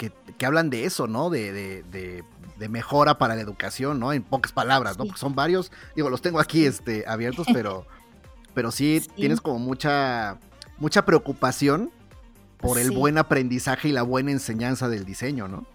[0.45, 1.31] hablan de eso, ¿no?
[1.31, 2.23] de
[2.69, 4.13] mejora para la educación, ¿no?
[4.13, 5.05] En pocas palabras, ¿no?
[5.05, 7.85] Porque son varios, digo, los tengo aquí este, abiertos, pero,
[8.53, 10.37] pero sí, tienes como mucha,
[10.77, 11.91] mucha preocupación
[12.57, 15.65] por el buen aprendizaje y la buena enseñanza del diseño, ¿no?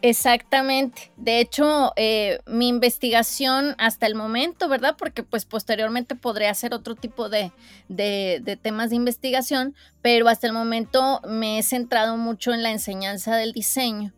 [0.00, 1.10] Exactamente.
[1.16, 4.94] De hecho, eh, mi investigación hasta el momento, ¿verdad?
[4.96, 7.50] Porque pues posteriormente podría hacer otro tipo de,
[7.88, 13.36] de, temas de investigación, pero hasta el momento me he centrado mucho en la enseñanza
[13.36, 14.12] del diseño.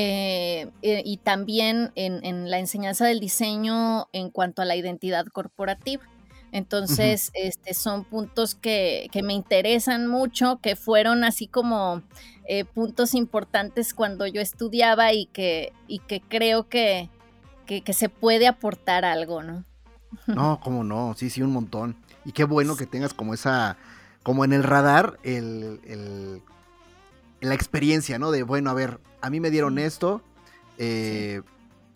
[0.00, 6.04] Eh, eh, y también en, la enseñanza del diseño en cuanto a la identidad corporativa.
[6.52, 12.02] Entonces, este, son puntos que, me interesan mucho, que fueron así como
[12.46, 17.10] eh, puntos importantes cuando yo estudiaba y que, y que creo que,
[17.66, 19.64] que, se puede aportar algo, ¿no?
[20.28, 21.96] No, cómo no, sí, sí, un montón.
[22.24, 23.76] Y qué bueno que tengas como esa,
[24.22, 25.80] como en el radar, el
[27.40, 28.30] la experiencia, ¿no?
[28.30, 30.22] De, bueno, a ver, a mí me dieron esto,
[30.78, 31.42] eh,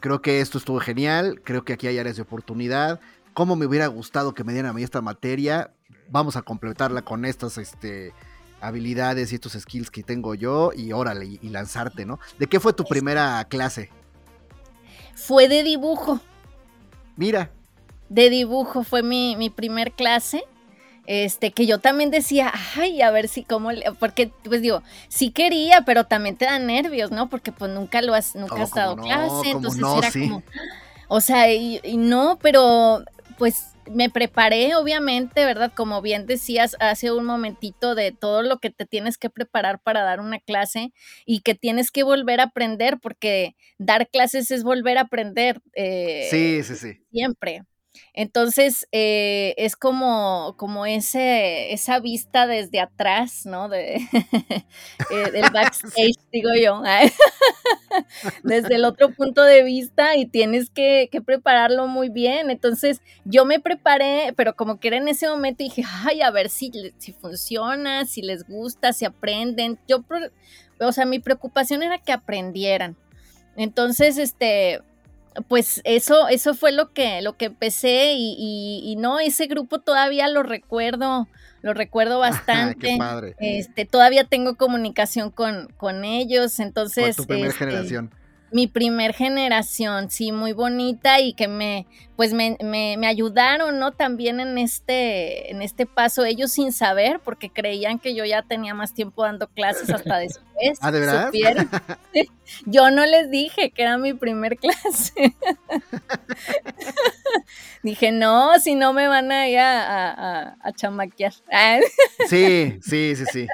[0.01, 3.01] creo que esto estuvo genial, creo que aquí hay áreas de oportunidad,
[3.35, 5.73] cómo me hubiera gustado que me dieran a mí esta materia,
[6.11, 8.13] vamos a completarla con estas este,
[8.61, 12.19] habilidades y estos skills que tengo yo y órale, y, lanzarte, ¿no?
[12.39, 13.91] ¿De qué fue tu primera clase?
[15.15, 16.21] Fue de dibujo.
[17.17, 17.51] Mira.
[18.09, 20.45] De dibujo fue mi, mi primer clase
[21.07, 25.83] este, que yo también decía, ay, a ver si cómo, porque pues digo, sí quería,
[25.83, 27.29] pero también te da nervios, ¿no?
[27.29, 30.43] Porque pues nunca lo has, nunca has dado clase, entonces era como,
[31.09, 33.03] o sea, y, no, pero
[33.37, 35.73] pues me preparé, obviamente, ¿verdad?
[35.75, 40.03] Como bien decías hace un momentito de todo lo que te tienes que preparar para
[40.03, 40.93] dar una clase
[41.27, 45.61] y que tienes que volver a aprender, porque dar clases es volver a aprender.
[45.75, 47.01] Eh, sí, sí, sí.
[47.11, 47.65] Siempre.
[48.15, 53.69] Entonces, eh, es como, como ese, esa vista desde atrás, ¿no?
[53.71, 53.97] De,
[55.11, 56.83] eh, del backstage, digo yo,
[58.43, 62.51] desde el otro punto de vista y tienes que, prepararlo muy bien.
[62.51, 66.51] Entonces, yo me preparé, pero como que era en ese momento dije, ay, a ver
[66.51, 69.79] si, si funciona, si les gusta, si aprenden.
[69.89, 70.05] Yo,
[70.81, 72.97] o sea, mi preocupación era que aprendieran.
[73.57, 74.81] Entonces, este,
[75.49, 80.43] pues eso, eso fue lo que, lo que empecé y, no, ese grupo todavía lo
[80.43, 81.29] recuerdo,
[81.63, 82.99] lo recuerdo bastante.
[83.39, 87.17] Este, todavía tengo comunicación con, con ellos, entonces.
[87.17, 88.11] Con tu primera este, generación.
[88.53, 91.87] Mi primer generación, sí, muy bonita y que me,
[92.17, 93.93] pues me, me, me, ayudaron, ¿no?
[93.93, 98.75] También en este, en este paso, ellos sin saber, porque creían que yo ya tenía
[98.75, 100.79] más tiempo dando clases hasta después.
[100.81, 101.33] ¿Ah, de verdad?
[102.67, 105.13] Yo no les dije que era mi primer clase.
[107.83, 111.33] Dije, no, si no me van a ir a, a, a chamaquear.
[112.29, 113.47] sí, sí, sí, sí.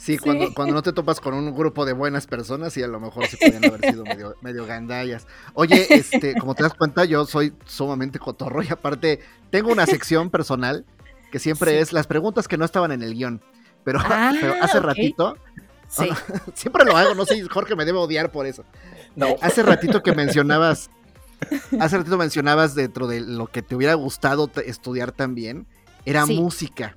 [0.00, 3.00] Sí, Cuando, cuando no te topas con un grupo de buenas personas, y a lo
[3.00, 5.26] mejor se podrían haber sido medio, medio gandallas.
[5.54, 9.20] Oye, este, como te das cuenta, yo soy sumamente cotorro y aparte
[9.50, 10.84] tengo una sección personal
[11.30, 13.42] que siempre es las preguntas que no estaban en el guion.
[13.84, 15.36] Pero, ah, pero hace ratito,
[15.88, 16.08] sí.
[16.54, 18.64] siempre lo hago, no sé, Jorge me debe odiar por eso.
[19.14, 19.36] No.
[19.42, 20.90] Hace ratito que mencionabas,
[21.78, 25.66] hace ratito mencionabas dentro de lo que te hubiera gustado estudiar también,
[26.04, 26.94] era música.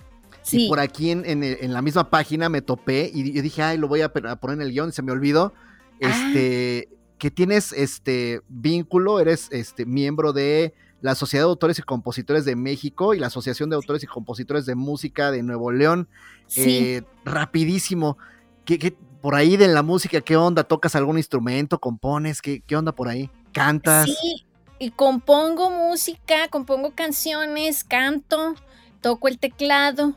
[0.52, 4.02] Y por aquí en, la misma página me topé y yo dije, ay, lo voy
[4.02, 5.54] a poner en el guion y se me olvidó.
[6.02, 6.10] Ah.
[6.10, 12.46] Este, que tienes este vínculo, eres este miembro de la Sociedad de Autores y Compositores
[12.46, 16.08] de México y la Asociación de Autores y Compositores de Música de Nuevo León.
[16.56, 18.18] Eh, rapidísimo.
[18.66, 20.64] ¿Qué, por ahí de la música, ¿qué onda?
[20.64, 21.80] ¿Tocas algún instrumento?
[21.80, 22.42] ¿Compones?
[22.42, 23.30] ¿Qué, qué onda por ahí?
[23.54, 24.06] ¿Cantas?
[24.06, 24.46] Sí,
[24.80, 28.56] y compongo música, compongo canciones, canto,
[29.02, 30.16] toco el teclado.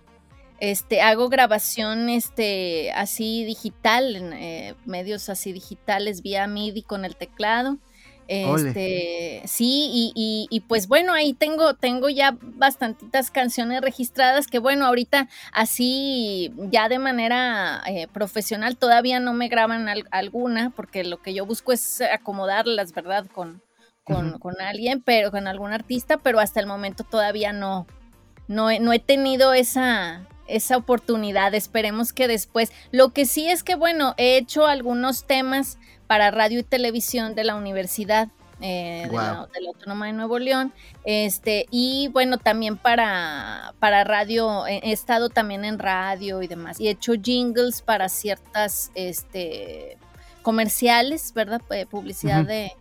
[0.61, 7.17] Este, hago grabación este, así digital, en eh, medios así digitales vía MIDI con el
[7.17, 7.79] teclado.
[8.33, 15.29] Este, sí, y, pues bueno, ahí tengo, tengo ya bastantitas canciones registradas que bueno, ahorita
[15.53, 21.45] así ya de manera eh, profesional todavía no me graban alguna, porque lo que yo
[21.45, 23.27] busco es acomodarlas, ¿verdad?
[23.27, 23.63] Con,
[24.05, 27.89] con, con, alguien, pero con algún artista, pero hasta el momento todavía no,
[28.47, 30.25] no, no he tenido esa,
[30.57, 31.55] esa oportunidad.
[31.55, 32.73] Esperemos que después.
[32.91, 37.45] Lo que sí es que, bueno, he hecho algunos temas para radio y televisión de
[37.45, 38.29] la universidad.
[38.63, 44.93] Eh, de, la, Autónoma de Nuevo León, este, y bueno, también para, para radio, he,
[44.93, 49.97] estado también en radio y demás, y he hecho jingles para ciertas este,
[50.43, 51.63] comerciales, ¿verdad?
[51.71, 52.73] Eh, publicidad de,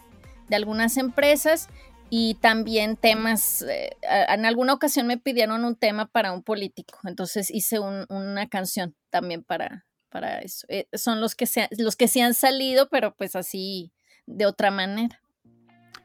[0.49, 1.69] de algunas empresas,
[2.09, 7.51] y también temas, eh, en alguna ocasión me pidieron un tema para un político, entonces
[7.51, 10.65] hice una canción también para, para eso.
[10.69, 13.91] Eh, son los que, se, los que sí han salido, pero pues así
[14.25, 15.21] de otra manera.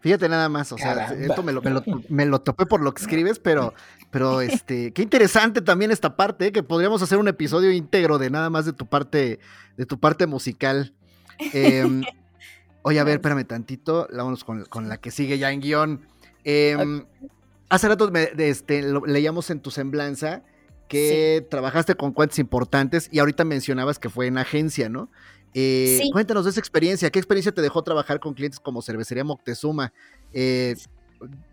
[0.00, 1.62] Fíjate nada más, o sea, esto me lo,
[2.10, 3.72] me, lo, topé por lo que escribes, pero,
[4.10, 6.52] pero este, qué interesante también esta parte, ¿eh?
[6.52, 9.40] que podríamos hacer un episodio íntegro de nada más de tu parte,
[9.78, 10.94] de tu parte musical.
[11.54, 12.02] Eh,
[12.86, 16.06] Oye, a ver, espérame tantito, vámonos con, con la que sigue ya en guion.
[16.44, 17.06] Em,
[17.70, 20.42] hace rato este, leíamos en tu semblanza
[20.86, 25.08] que trabajaste con cuentas importantes y ahorita mencionabas que fue en agencia, ¿no?
[25.54, 27.08] Eh, cuéntanos de esa experiencia.
[27.08, 29.94] ¿Qué experiencia te dejó trabajar con clientes como Cervecería Moctezuma?
[30.34, 30.74] Eh,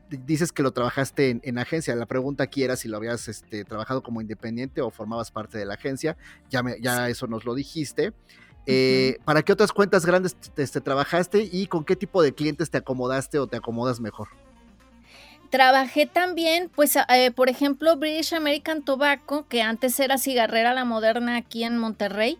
[0.09, 1.95] dices que lo trabajaste en, agencia.
[1.95, 5.65] La pregunta aquí era si lo habías este, trabajado como independiente o formabas parte de
[5.65, 6.17] la agencia.
[6.49, 8.11] Ya, me, ya eso nos lo dijiste.
[8.65, 12.77] Eh, ¿Para qué otras cuentas grandes te, trabajaste y con qué tipo de clientes te
[12.77, 14.29] acomodaste o te acomodas mejor?
[15.49, 21.35] Trabajé también, pues, eh, por ejemplo, British American Tobacco, que antes era cigarrera la moderna
[21.35, 22.37] aquí en Monterrey.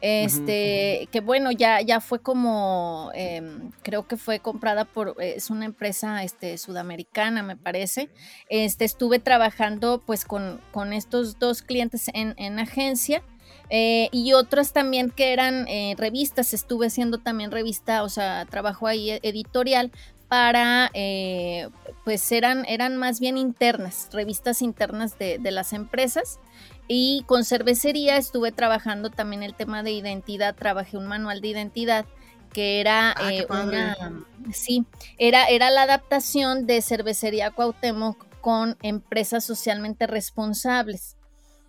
[0.00, 5.64] Este, que bueno, ya, ya fue como, em, creo que fue comprada por, es una
[5.64, 8.08] empresa este, sudamericana, me parece.
[8.48, 13.22] Este, estuve trabajando pues con, con estos dos clientes en, en agencia.
[13.70, 18.86] Eh, y otras también que eran eh, revistas, estuve haciendo también revista, o sea, trabajo
[18.86, 19.92] ahí e, editorial
[20.28, 21.68] para, eh,
[22.04, 26.38] pues eran, eran más bien internas, revistas internas de, las empresas.
[26.86, 32.06] Y con cervecería estuve trabajando también el tema de identidad, trabajé un manual de identidad
[32.52, 34.86] que era ah, una, sí,
[35.18, 41.17] era, era la adaptación de cervecería Cuauhtémoc con empresas socialmente responsables.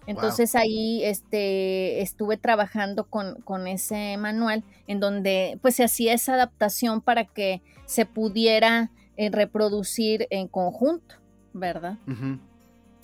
[0.10, 7.00] Entonces ahí este, estuve trabajando con, ese manual en donde pues se hacía esa adaptación
[7.00, 11.14] para que se pudiera eh, reproducir en conjunto,
[11.54, 12.00] ¿verdad?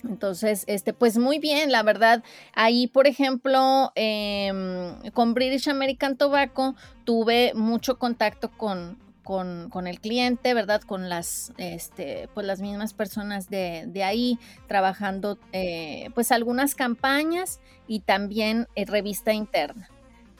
[0.02, 2.24] Entonces, este, pues muy bien, la verdad.
[2.54, 10.54] Ahí, por ejemplo, em, con British American Tobacco tuve mucho contacto con, con, el cliente,
[10.54, 10.80] ¿verdad?
[10.82, 18.00] Con las, este, pues las mismas personas de, ahí, trabajando eh, pues algunas campañas y
[18.00, 19.90] también eh, revista interna.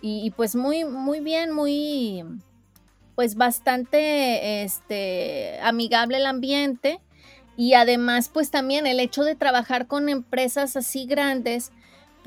[0.01, 2.23] Y, pues muy, muy bien, muy,
[3.17, 7.01] pues bastante este, amigable el ambiente.
[7.57, 11.73] Y además, pues también el hecho de trabajar con empresas así grandes,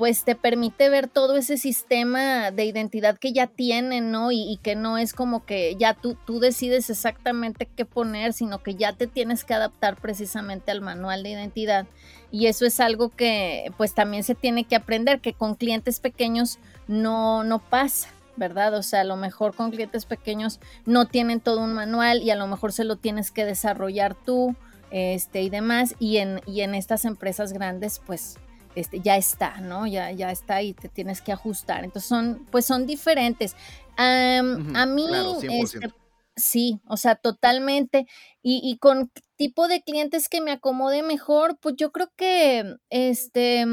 [0.00, 4.32] pues te permite ver todo ese sistema de identidad que ya tienen, ¿no?
[4.32, 8.76] Y, que no es como que ya tú, tú decides exactamente qué poner, sino que
[8.76, 11.86] ya te tienes que adaptar precisamente al manual de identidad.
[12.30, 16.58] Y eso es algo que pues también se tiene que aprender, que con clientes pequeños
[16.88, 18.08] no, no pasa.
[18.38, 18.72] ¿verdad?
[18.76, 22.36] O sea, a lo mejor con clientes pequeños no tienen todo un manual y a
[22.36, 24.56] lo mejor se lo tienes que desarrollar tú,
[24.90, 28.38] este, y demás, y en, y en estas empresas grandes, pues,
[28.74, 29.86] este, ya está, ¿no?
[29.86, 31.84] Ya, ya está y te tienes que ajustar.
[31.84, 33.56] Entonces son, pues son diferentes.
[33.96, 35.06] A mí,
[35.42, 35.92] este,
[36.36, 38.06] sí, o sea, totalmente.
[38.42, 43.66] Y, y, con tipo de clientes que me acomode mejor, pues yo creo que este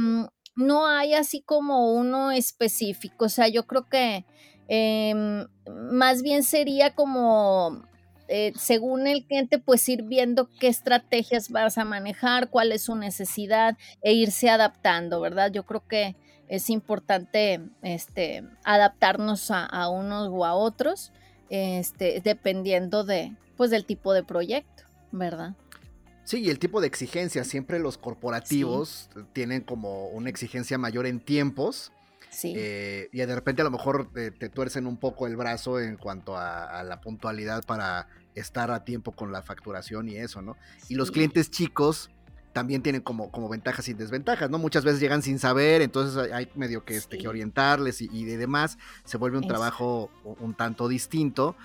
[0.58, 3.26] no hay así como uno específico.
[3.26, 4.26] O sea, yo creo que
[4.68, 5.48] em,
[5.92, 7.84] más bien sería como
[8.28, 12.96] eh, según el cliente, pues ir viendo qué estrategias vas a manejar, cuál es su
[12.96, 15.52] necesidad e irse adaptando, ¿verdad?
[15.52, 16.16] Yo creo que
[16.48, 21.12] es importante este, adaptarnos a, unos o a otros,
[21.50, 25.56] este, dependiendo de, pues, del tipo de proyecto, ¿verdad?
[26.24, 31.22] Sí, y el tipo de exigencia, siempre los corporativos tienen como una exigencia mayor en
[31.22, 31.94] tiempos.
[32.38, 32.54] Sí.
[32.56, 36.38] Eh, y de repente a lo mejor te, tuercen un poco el brazo en cuanto
[36.38, 40.56] a, la puntualidad para estar a tiempo con la facturación y eso, ¿no?
[40.88, 42.12] Y los clientes chicos
[42.54, 44.60] también tienen como, como ventajas y desventajas, ¿no?
[44.60, 48.78] Muchas veces llegan sin saber, entonces hay medio que, este, que orientarles y, de demás.
[49.04, 51.56] Se vuelve un trabajo un tanto distinto,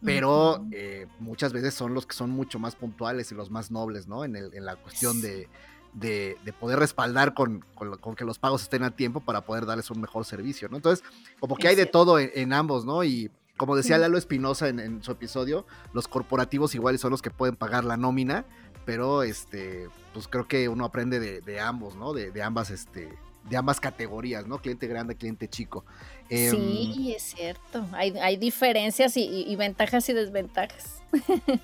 [0.00, 4.06] pero eh, muchas veces son los que son mucho más puntuales y los más nobles,
[4.06, 4.24] ¿no?
[4.24, 5.48] En, el, en la cuestión de,
[5.92, 10.00] de, poder respaldar con, con, que los pagos estén a tiempo para poder darles un
[10.00, 10.76] mejor servicio, ¿no?
[10.76, 11.04] Entonces,
[11.38, 13.02] como que hay de todo en, ambos, ¿no?
[13.04, 17.56] Y como decía Lalo Espinosa en, su episodio, los corporativos iguales son los que pueden
[17.56, 18.44] pagar la nómina,
[18.84, 22.12] pero este, pues creo que uno aprende de, ambos, ¿no?
[22.12, 23.08] De, ambas, este,
[23.48, 24.58] de ambas categorías, ¿no?
[24.58, 25.84] Cliente grande, cliente chico.
[26.28, 27.86] Em, sí, es cierto.
[27.92, 31.02] Hay, hay diferencias y, ventajas y desventajas.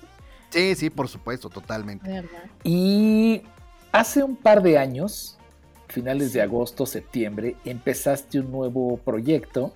[0.49, 2.09] Sí, sí, por supuesto, totalmente.
[2.09, 2.45] ¿verdad?
[2.63, 3.41] Y
[3.91, 5.37] Hace un par de años,
[5.87, 9.73] finales de agosto, septiembre, empezaste un nuevo proyecto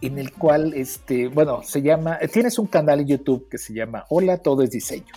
[0.00, 4.04] en el cual, este, bueno, se llama, tienes un canal en YouTube que se llama
[4.08, 5.12] Hola, todo es diseño.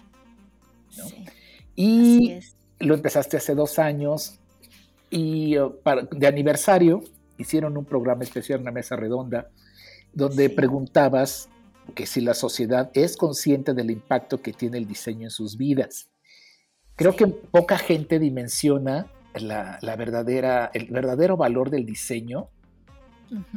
[1.76, 2.40] Y
[2.80, 4.40] lo empezaste hace dos años
[5.10, 5.74] y uh,
[6.12, 7.04] de aniversario
[7.38, 9.50] hicieron un programa especial, una mesa redonda,
[10.14, 11.50] donde preguntabas
[11.94, 16.10] que si la sociedad es consciente del impacto que tiene el diseño en sus vidas.
[16.96, 22.48] Creo que poca gente dimensiona la, verdadera, el verdadero valor del diseño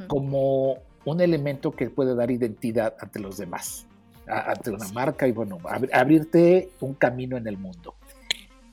[0.07, 3.86] como un elemento que puede dar identidad ante los demás,
[4.26, 5.59] ante una marca y bueno,
[5.93, 7.95] abrirte un camino en el mundo.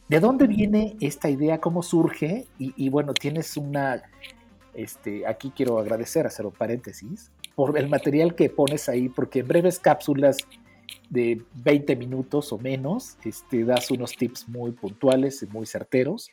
[0.07, 1.59] ¿De dónde viene esta idea?
[1.59, 2.45] ¿Cómo surge?
[2.59, 4.03] Y, bueno, tienes una,
[4.74, 9.47] este, aquí quiero agradecer, hacer un paréntesis, por el material que pones ahí, porque en
[9.47, 10.38] breves cápsulas
[11.09, 16.31] de 20 minutos o menos, este, das unos tips muy puntuales y muy certeros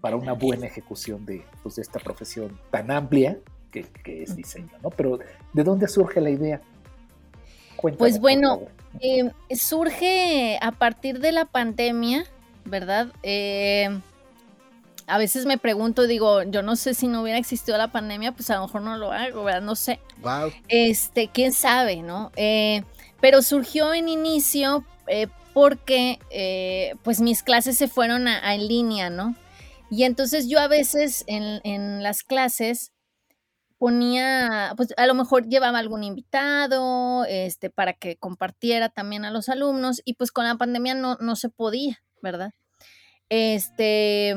[0.00, 3.38] para una buena ejecución de, pues, de esta profesión tan amplia
[3.70, 4.90] que, es diseño, ¿no?
[4.90, 5.18] Pero
[5.52, 6.60] ¿de dónde surge la idea?
[7.98, 8.62] pues bueno,
[9.00, 12.24] em, surge a partir de la pandemia,
[12.64, 13.08] ¿verdad?
[13.22, 13.88] Eh,
[15.06, 18.48] a veces me pregunto, digo, yo no sé si no hubiera existido la pandemia, pues
[18.50, 19.60] a lo mejor no lo hago, ¿verdad?
[19.60, 20.00] No sé.
[20.22, 20.50] Wow.
[20.68, 22.32] Este, quién sabe, ¿no?
[22.36, 22.82] Eh,
[23.24, 29.08] pero surgió en inicio eh, porque eh, pues mis clases se fueron a, en línea,
[29.08, 29.34] ¿no?
[29.90, 32.92] Y entonces yo a veces en, las clases
[33.78, 39.48] ponía, pues a lo mejor llevaba algún invitado, este, para que compartiera también a los
[39.48, 42.52] alumnos, y pues con la pandemia no, no se podía, ¿verdad?
[43.30, 44.34] Este,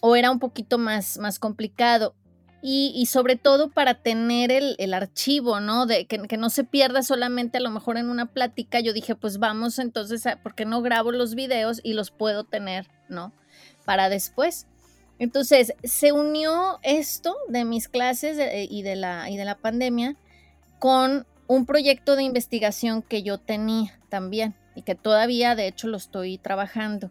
[0.00, 2.16] o era un poquito más, más complicado
[2.62, 5.86] y, sobre todo para tener el, archivo, ¿no?
[5.86, 8.80] De que, no se pierda solamente a lo mejor en una plática.
[8.80, 12.44] Yo dije, pues vamos entonces, a, ¿por qué no grabo los videos y los puedo
[12.44, 13.32] tener, ¿no?
[13.84, 14.66] Para después.
[15.18, 18.38] Entonces, se unió esto de mis clases
[18.68, 20.16] y, de la, y de la pandemia
[20.78, 25.96] con un proyecto de investigación que yo tenía también y que todavía, de hecho, lo
[25.96, 27.10] estoy trabajando,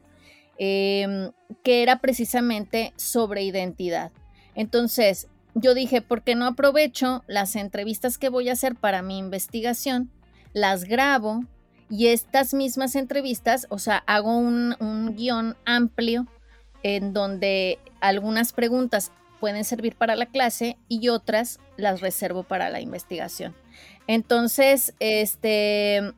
[0.57, 1.31] em,
[1.63, 4.11] que era precisamente sobre identidad.
[4.53, 9.17] Entonces, yo dije, ¿por qué no aprovecho las entrevistas que voy a hacer para mi
[9.17, 10.11] investigación?
[10.53, 11.45] Las grabo
[11.89, 16.27] y estas mismas entrevistas, o sea, hago un, guion amplio
[16.83, 22.81] en donde algunas preguntas pueden servir para la clase y otras las reservo para la
[22.81, 23.55] investigación.
[24.07, 26.13] Entonces, este,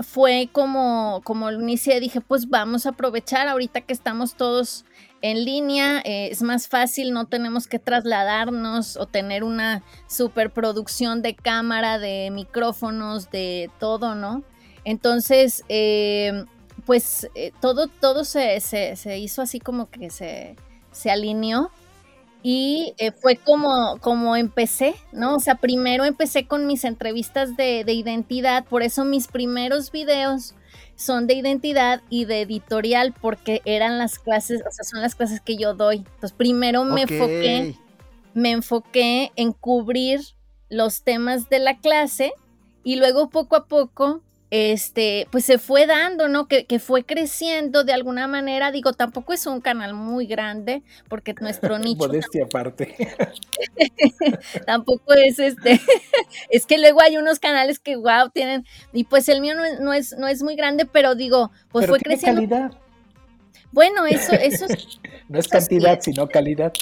[0.00, 4.84] fue como, como lo inicié, dije, pues vamos a aprovechar ahorita que estamos todos
[5.22, 11.34] en línea, eh, es más fácil, no tenemos que trasladarnos o tener una superproducción de
[11.34, 14.42] cámara, de micrófonos, de todo, ¿no?
[14.84, 16.44] Entonces, eh,
[16.86, 20.56] pues eh, todo, todo se, se, hizo así como que se,
[20.90, 21.70] se alineó
[22.42, 25.36] y fue como, como empecé, ¿no?
[25.36, 30.54] O sea, primero empecé con mis entrevistas de, de identidad, por eso mis primeros videos
[30.96, 35.40] son de identidad y de editorial porque eran las clases, o sea, son las clases
[35.40, 35.98] que yo doy.
[35.98, 37.76] Entonces, primero me enfoqué,
[38.34, 40.20] me enfoqué en cubrir
[40.68, 42.32] los temas de la clase
[42.84, 46.48] y luego poco a poco este, pues se fue dando, ¿no?
[46.48, 48.72] Que, fue creciendo de alguna manera.
[48.72, 52.06] Digo, tampoco es un canal muy grande, porque nuestro nicho.
[52.06, 52.96] Modestia aparte.
[54.66, 55.80] tampoco es este.
[56.50, 58.66] es que luego hay unos canales que, wow, tienen.
[58.92, 62.40] Y pues el mío no es, no es, muy grande, pero digo, pues fue creciendo.
[62.40, 62.72] calidad.
[63.72, 64.66] Bueno, eso, eso
[65.28, 66.72] no es cantidad, sino calidad.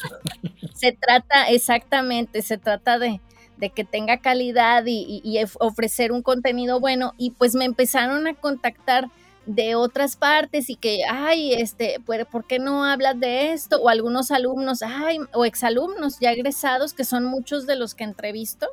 [0.73, 3.21] Se trata, exactamente, se trata de,
[3.59, 7.15] de que tenga calidad y, ofrecer un contenido bueno.
[7.19, 9.11] Y pues me empezaron a contactar
[9.47, 12.01] de otras partes y que, ay, este,
[12.31, 13.81] ¿por qué no hablas de esto?
[13.81, 18.69] O algunos alumnos, ay, o exalumnos ya egresados, que son muchos de los que entrevisto,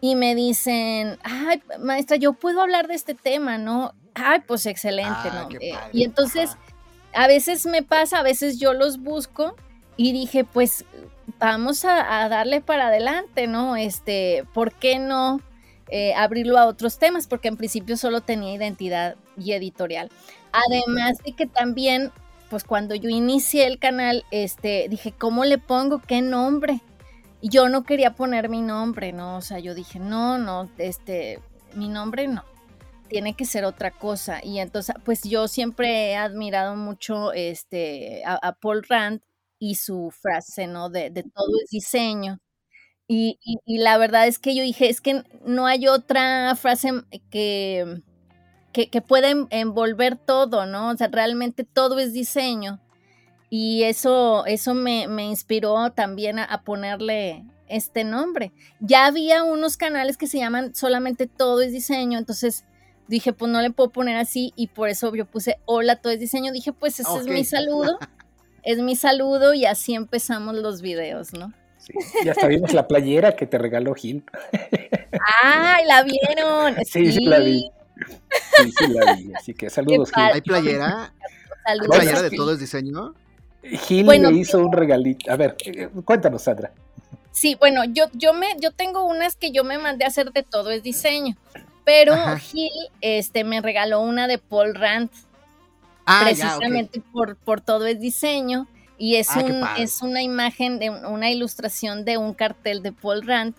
[0.00, 3.92] y me dicen, ay, maestra, yo puedo hablar de este tema, ¿no?
[4.14, 5.56] Ay, pues excelente, ah, ¿no?
[5.60, 6.56] Eh, y entonces,
[7.12, 9.54] a veces me pasa, a veces yo los busco
[10.02, 10.84] y dije, pues
[11.38, 13.76] vamos a, darle para adelante, ¿no?
[13.76, 15.40] Este, ¿por qué no
[15.90, 17.28] eh, abrirlo a otros temas?
[17.28, 20.10] Porque en principio solo tenía identidad y editorial.
[20.50, 22.10] Además de que también,
[22.50, 26.00] pues cuando yo inicié el canal, este, dije, ¿cómo le pongo?
[26.00, 26.80] ¿Qué nombre?
[27.40, 29.36] Y yo no quería poner mi nombre, ¿no?
[29.36, 31.38] O sea, yo dije, no, no, este,
[31.74, 32.42] mi nombre no
[33.08, 34.40] tiene que ser otra cosa.
[34.42, 39.20] Y entonces, pues yo siempre he admirado mucho este, a Paul Rand
[39.62, 40.90] y su frase, ¿no?
[40.90, 42.40] De, todo es diseño.
[43.06, 46.90] Y, la verdad es que yo dije, es que no hay otra frase
[47.30, 48.02] que,
[48.72, 50.90] que, pueda envolver todo, ¿no?
[50.90, 52.80] O sea, realmente todo es diseño.
[53.50, 58.52] Y eso, eso me, inspiró también a, ponerle este nombre.
[58.80, 62.64] Ya había unos canales que se llaman solamente todo es diseño, entonces
[63.06, 66.18] dije, pues no le puedo poner así y por eso yo puse hola, todo es
[66.18, 66.50] diseño.
[66.50, 67.96] Dije, pues ese es mi saludo.
[68.62, 71.52] es mi saludo y así empezamos los videos, ¿no?
[71.78, 71.92] Sí,
[72.24, 74.24] y hasta vimos la playera que te regaló Gil.
[75.42, 76.76] ¡Ay, la vieron!
[76.84, 77.64] Sí, sí, la vi.
[78.56, 79.32] Sí, sí, la vi.
[79.34, 80.24] Así que saludos, Gil.
[80.32, 81.12] ¿Hay playera?
[81.64, 83.14] ¿Hay playera de todo el diseño?
[83.62, 85.30] Gil le hizo un regalito.
[85.30, 86.72] A ver, eh, cuéntanos, Sandra.
[87.32, 90.42] Sí, bueno, yo, yo me, yo tengo unas que yo me mandé a hacer de
[90.42, 91.36] todo es diseño.
[91.84, 95.10] Pero Gil este, me regaló una de Paul Rand.
[96.06, 98.66] Ah, precisamente por, por todo el diseño.
[98.98, 103.22] Y es, ah, un, es una imagen de una ilustración de un cartel de Paul
[103.26, 103.54] Rand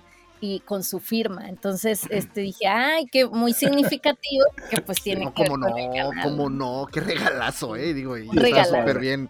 [0.45, 1.47] y con su firma.
[1.47, 6.85] Entonces, este dije, ay, qué muy significativo, que pues tiene que ver no, cómo no,
[6.91, 9.29] qué regalazo, eh, digo, y está súper bien,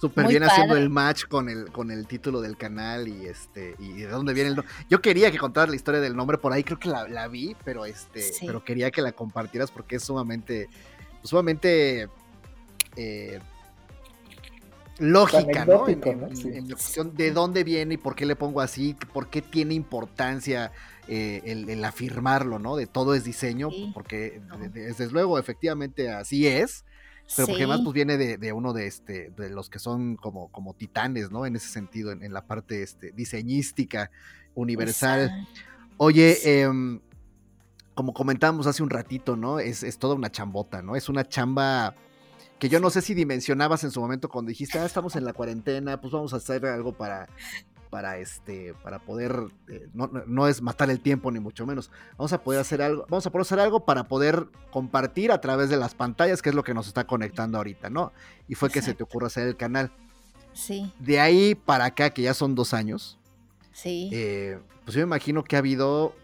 [0.00, 3.92] súper bien haciendo el match con el, con el título del canal y este, y
[3.92, 4.74] de dónde viene el nombre.
[4.88, 7.84] Yo quería que contaras la historia del nombre por ahí, creo que la, vi, pero
[7.86, 10.68] este, pero quería que la compartieras porque es sumamente,
[11.22, 12.08] sumamente
[12.96, 13.40] eh,
[15.00, 15.88] lógica, ¿no?
[15.88, 16.00] En,
[16.68, 20.72] la cuestión de dónde viene y por qué le pongo así, por qué tiene importancia
[21.08, 22.76] eh, el, afirmarlo, ¿no?
[22.76, 24.40] De todo es diseño, porque
[24.72, 26.84] desde luego, efectivamente, así es.
[27.36, 30.74] Pero porque además pues viene de, uno de este, de los que son como, como
[30.74, 31.46] titanes, ¿no?
[31.46, 34.10] En ese sentido, en, la parte este, diseñística
[34.54, 35.46] universal.
[35.96, 37.00] Oye, em,
[37.94, 39.60] como comentábamos hace un ratito, ¿no?
[39.60, 40.96] Es, es toda una chambota, ¿no?
[40.96, 41.94] Es una chamba
[42.60, 45.32] que yo no sé si dimensionabas en su momento cuando dijiste, ah, estamos en la
[45.32, 47.26] cuarentena, pues vamos a hacer algo para,
[47.88, 52.42] para este, para poder, eh, no, es matar el tiempo ni mucho menos, vamos a
[52.42, 55.94] poder hacer algo, vamos a poder hacer algo para poder compartir a través de las
[55.94, 58.12] pantallas, que es lo que nos está conectando ahorita, ¿no?
[58.46, 59.90] Y fue que se te ocurrió hacer el canal.
[60.52, 60.92] Sí.
[60.98, 63.18] De ahí para acá, que ya son dos años.
[63.72, 64.10] Sí.
[64.12, 66.14] Eh, pues yo me imagino que ha habido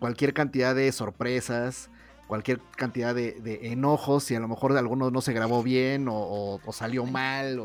[0.00, 1.88] cualquier cantidad de sorpresas,
[2.28, 6.60] cualquier cantidad de, enojos, si a lo mejor de algunos no se grabó bien o,
[6.70, 7.58] salió mal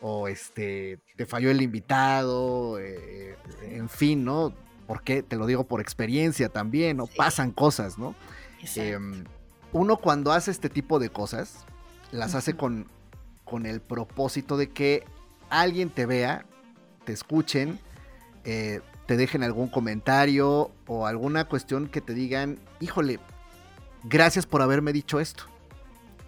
[0.00, 4.52] o, este te falló el invitado, eh, en fin, ¿no?
[4.86, 7.06] Porque te lo digo por experiencia también, ¿no?
[7.06, 8.14] Pasan cosas, ¿no?
[8.76, 9.24] Em,
[9.72, 11.66] uno cuando hace este tipo de cosas,
[12.10, 12.88] las hace con,
[13.44, 15.04] con el propósito de que
[15.50, 16.46] alguien te vea,
[17.04, 17.78] te escuchen,
[18.44, 23.20] eh, te dejen algún comentario o alguna cuestión que te digan, híjole,
[24.04, 25.44] gracias por haberme dicho esto,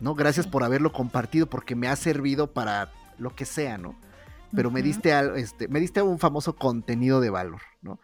[0.00, 0.14] ¿no?
[0.14, 3.98] Gracias por haberlo compartido porque me ha servido para lo que sea, ¿no?
[4.54, 7.98] Pero me diste este, me diste un famoso contenido de valor, ¿no?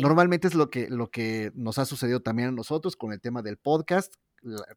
[0.00, 3.42] Normalmente es lo que, lo que nos ha sucedido también a nosotros con el tema
[3.42, 4.14] del podcast.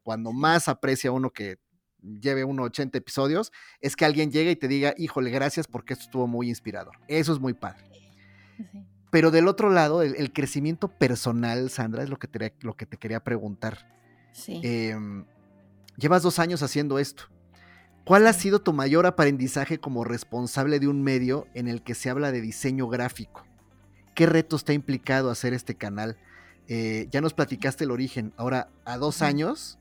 [0.03, 1.59] Cuando más aprecia uno que
[2.01, 6.05] lleve unos 80 episodios, es que alguien llegue y te diga, híjole, gracias porque esto
[6.05, 6.97] estuvo muy inspirador.
[7.07, 7.83] Eso es muy padre.
[9.09, 12.97] Pero del otro lado, el, crecimiento personal, Sandra, es lo que te, lo que te
[12.97, 13.87] quería preguntar.
[14.33, 14.59] Sí.
[14.63, 15.25] Em,
[15.95, 17.23] llevas dos años haciendo esto.
[18.03, 22.09] ¿Cuál ha sido tu mayor aprendizaje como responsable de un medio en el que se
[22.09, 23.45] habla de diseño gráfico?
[24.13, 26.17] ¿Qué retos te ha implicado hacer este canal?
[26.67, 28.33] Eh, ya nos platicaste el origen.
[28.35, 29.79] Ahora, a dos años,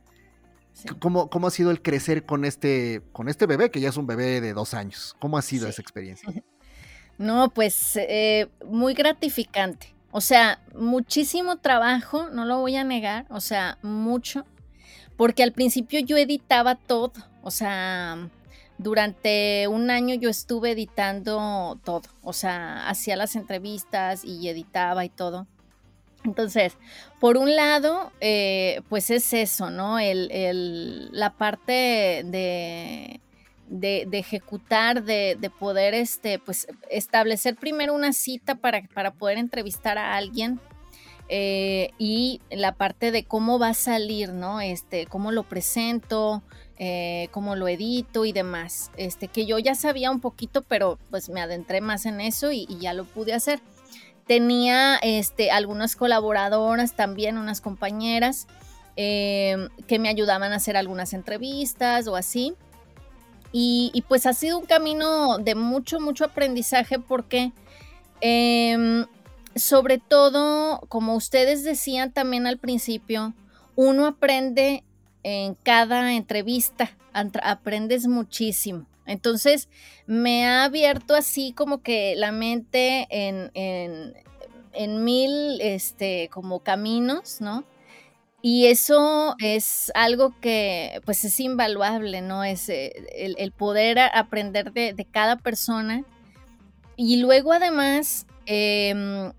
[1.00, 4.06] ¿cómo, ¿cómo, ha sido el crecer con este, con este bebé, que ya es un
[4.06, 5.16] bebé de dos años?
[5.18, 6.28] ¿Cómo ha sido esa experiencia?
[7.18, 9.94] No, pues eh, muy gratificante.
[10.12, 14.44] O sea, muchísimo trabajo, no lo voy a negar, o sea, mucho,
[15.16, 18.28] porque al principio yo editaba todo, o sea,
[18.76, 25.08] durante un año yo estuve editando todo, o sea, hacía las entrevistas y editaba y
[25.08, 25.46] todo.
[26.24, 26.76] Entonces,
[27.18, 29.98] por un lado, eh, pues es eso, ¿no?
[29.98, 33.20] El, la parte de,
[33.72, 40.16] de, ejecutar, de, poder este, pues, establecer primero una cita para, para poder entrevistar a
[40.16, 40.60] alguien.
[41.28, 44.60] Eh, y la parte de cómo va a salir, ¿no?
[44.60, 46.42] Este, cómo lo presento,
[46.78, 48.90] eh, cómo lo edito y demás.
[48.98, 52.66] Este, que yo ya sabía un poquito, pero pues me adentré más en eso y,
[52.80, 53.60] ya lo pude hacer.
[54.26, 58.46] Tenía este, algunas colaboradoras también, unas compañeras,
[58.96, 62.54] eh, que me ayudaban a hacer algunas entrevistas o así.
[63.52, 67.52] Y, pues ha sido un camino de mucho, mucho aprendizaje porque
[68.22, 69.04] em,
[69.54, 73.34] sobre todo, como ustedes decían también al principio,
[73.76, 74.84] uno aprende
[75.22, 78.86] en cada entrevista, aprendes muchísimo.
[79.04, 79.68] Entonces,
[80.06, 84.14] me ha abierto así como que la mente en, en,
[84.72, 87.64] en mil, este, como caminos, ¿no?
[88.44, 92.42] Y eso es algo que pues es invaluable, ¿no?
[92.42, 96.04] Es el, poder aprender de, cada persona.
[96.96, 99.32] Y luego además, em,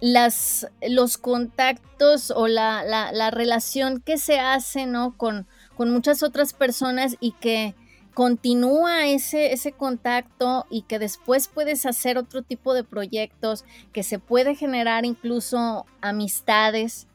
[0.00, 5.16] las, los contactos o la, la, relación que se hace, ¿no?
[5.16, 5.46] Con,
[5.76, 7.76] con muchas otras personas y que
[8.12, 14.18] continúa ese, ese contacto y que después puedes hacer otro tipo de proyectos, que se
[14.18, 17.07] puede generar incluso amistades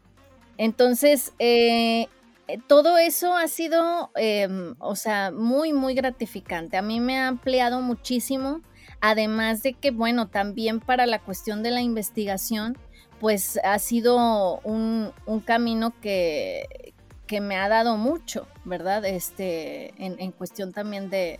[0.57, 2.07] entonces, eh,
[2.47, 6.77] eh, todo eso ha sido, em, o sea, muy, muy gratificante.
[6.77, 8.61] A mí me ha ampliado muchísimo,
[9.01, 12.77] además de que, bueno, también para la cuestión de la investigación,
[13.19, 15.13] pues ha sido un,
[15.45, 16.93] camino que,
[17.27, 19.05] que, me ha dado mucho, ¿verdad?
[19.05, 21.39] Este, en, cuestión también de,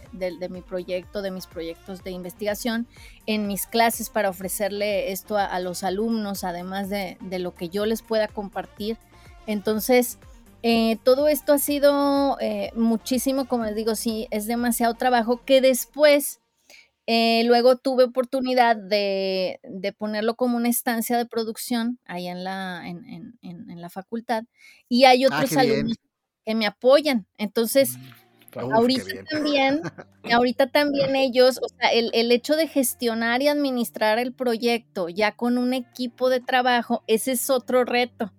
[0.50, 2.88] mi proyecto, de mis proyectos de investigación,
[3.26, 7.86] en mis clases para ofrecerle esto a, los alumnos, además de, de lo que yo
[7.86, 8.98] les pueda compartir
[9.48, 10.20] entonces,
[10.62, 15.62] eh, todo esto ha sido eh, muchísimo, como les digo, sí, es demasiado trabajo que
[15.62, 16.40] después,
[17.06, 19.60] eh, luego tuve oportunidad de,
[19.97, 24.45] ponerlo como una estancia de producción ahí en la, en, la facultad
[24.88, 25.97] y hay ah, otros alumnos
[26.45, 27.26] que me apoyan.
[27.38, 27.97] Entonces,
[28.56, 29.82] mm, ahorita también,
[30.32, 35.34] ahorita también ellos, o sea, el, el hecho de gestionar y administrar el proyecto ya
[35.34, 38.32] con un equipo de trabajo, ese es otro reto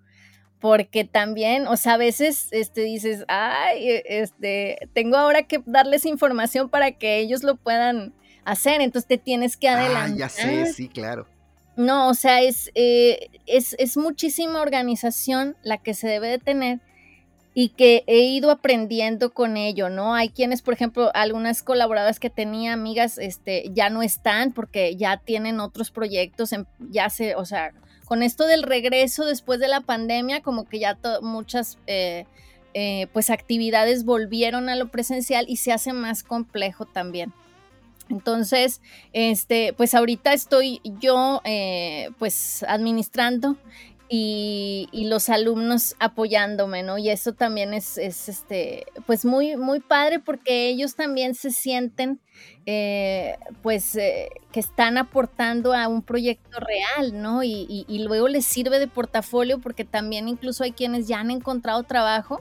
[0.65, 6.71] porque también, o sea, a veces este, dices, ay, este, tengo ahora que darles información
[6.71, 8.15] para que ellos lo puedan
[8.45, 10.13] hacer, entonces te tienes que adelantar.
[10.13, 11.27] Ah, ya sé, sí, claro.
[11.77, 16.81] No, o sea, es, eh, es, es muchísima organización la que se debe de tener
[17.53, 20.15] y que he ido aprendiendo con ello, ¿no?
[20.15, 25.19] Hay quienes, por ejemplo, algunas colaboradoras que tenía amigas, este, ya no están porque ya
[25.19, 26.51] tienen otros proyectos,
[26.91, 27.73] ya se, o sea,
[28.05, 32.27] con esto del regreso después de la pandemia, como que ya muchas eh,
[32.75, 37.33] eh, pues actividades volvieron a lo presencial y se hace más complejo también.
[38.09, 38.81] Entonces,
[39.13, 43.57] este, pues ahorita estoy yo eh, pues administrando
[44.09, 46.99] y, los alumnos apoyándome, ¿no?
[46.99, 52.21] Y eso también es, este, pues muy, muy padre porque ellos también se sienten,
[52.67, 57.43] eh, pues, eh, que están aportando a un proyecto real, ¿no?
[57.43, 62.41] Y, luego les sirve de portafolio porque también incluso hay quienes ya han encontrado trabajo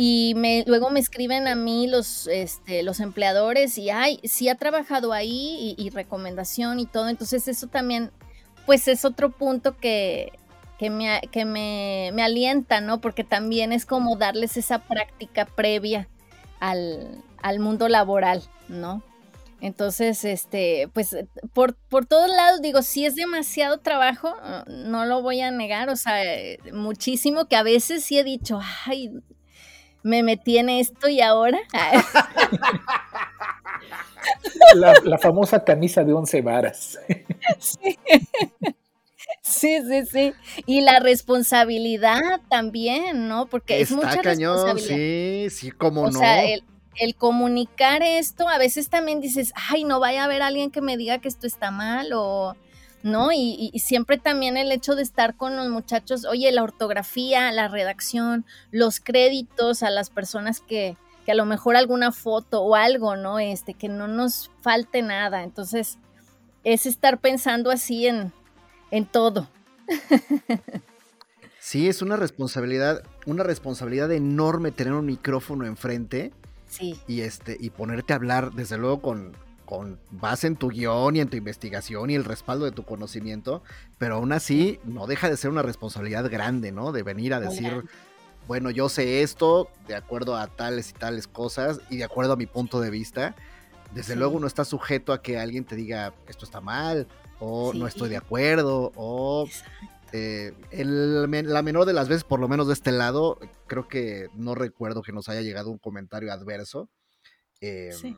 [0.00, 4.54] y me, luego me escriben a mí los, este, los empleadores y, ay, sí ha
[4.54, 7.08] trabajado ahí y recomendación y todo.
[7.08, 8.12] Entonces eso también,
[8.64, 10.30] pues es otro punto que,
[10.78, 13.00] que, me, que me, me, alienta, ¿no?
[13.00, 16.06] Porque también es como darles esa práctica previa
[16.60, 19.02] al, al mundo laboral, ¿no?
[19.60, 21.16] Entonces, este, pues
[21.52, 24.32] por, por todos lados, digo, si es demasiado trabajo,
[24.68, 26.22] no lo voy a negar, o sea,
[26.72, 29.10] muchísimo que a veces sí he dicho, ay,
[30.08, 31.58] me metí en esto y ahora.
[34.74, 36.98] La, famosa camisa de once varas.
[37.58, 37.98] Sí.
[39.42, 39.78] Sí,
[40.10, 40.34] sí,
[40.66, 43.46] Y la responsabilidad también, ¿no?
[43.46, 46.08] Porque es mucha cañón, sí, sí, cómo no.
[46.08, 46.62] O sea, el,
[47.16, 51.18] comunicar esto, a veces también dices, ay, no vaya a haber alguien que me diga
[51.18, 52.56] que esto está mal o...
[53.02, 53.32] ¿no?
[53.32, 57.68] Y, y, siempre también el hecho de estar con los muchachos, oye, la ortografía, la
[57.68, 63.16] redacción, los créditos a las personas que, que a lo mejor alguna foto o algo,
[63.16, 63.38] ¿no?
[63.38, 65.44] Este, que no nos falte nada.
[65.44, 65.98] Entonces,
[66.64, 68.32] es estar pensando así en,
[68.90, 69.48] en todo.
[71.60, 76.32] Sí, es una responsabilidad, una responsabilidad enorme tener un micrófono enfrente.
[76.66, 76.98] Sí.
[77.06, 79.36] Y este, y ponerte a hablar, desde luego, con,
[79.68, 83.62] con base en tu guion y en tu investigación y el respaldo de tu conocimiento,
[83.98, 86.90] pero aún así no deja de ser una responsabilidad grande, ¿no?
[86.90, 87.84] De venir a decir,
[88.46, 92.36] bueno, yo sé esto de acuerdo a tales y tales cosas y de acuerdo a
[92.36, 93.36] mi punto de vista.
[93.92, 97.06] Desde luego uno está sujeto a que alguien te diga esto está mal
[97.38, 99.46] o no estoy de acuerdo o
[100.12, 104.54] eh, la menor de las veces, por lo menos de este lado, creo que no
[104.54, 106.88] recuerdo que nos haya llegado un comentario adverso.
[107.60, 108.16] Em,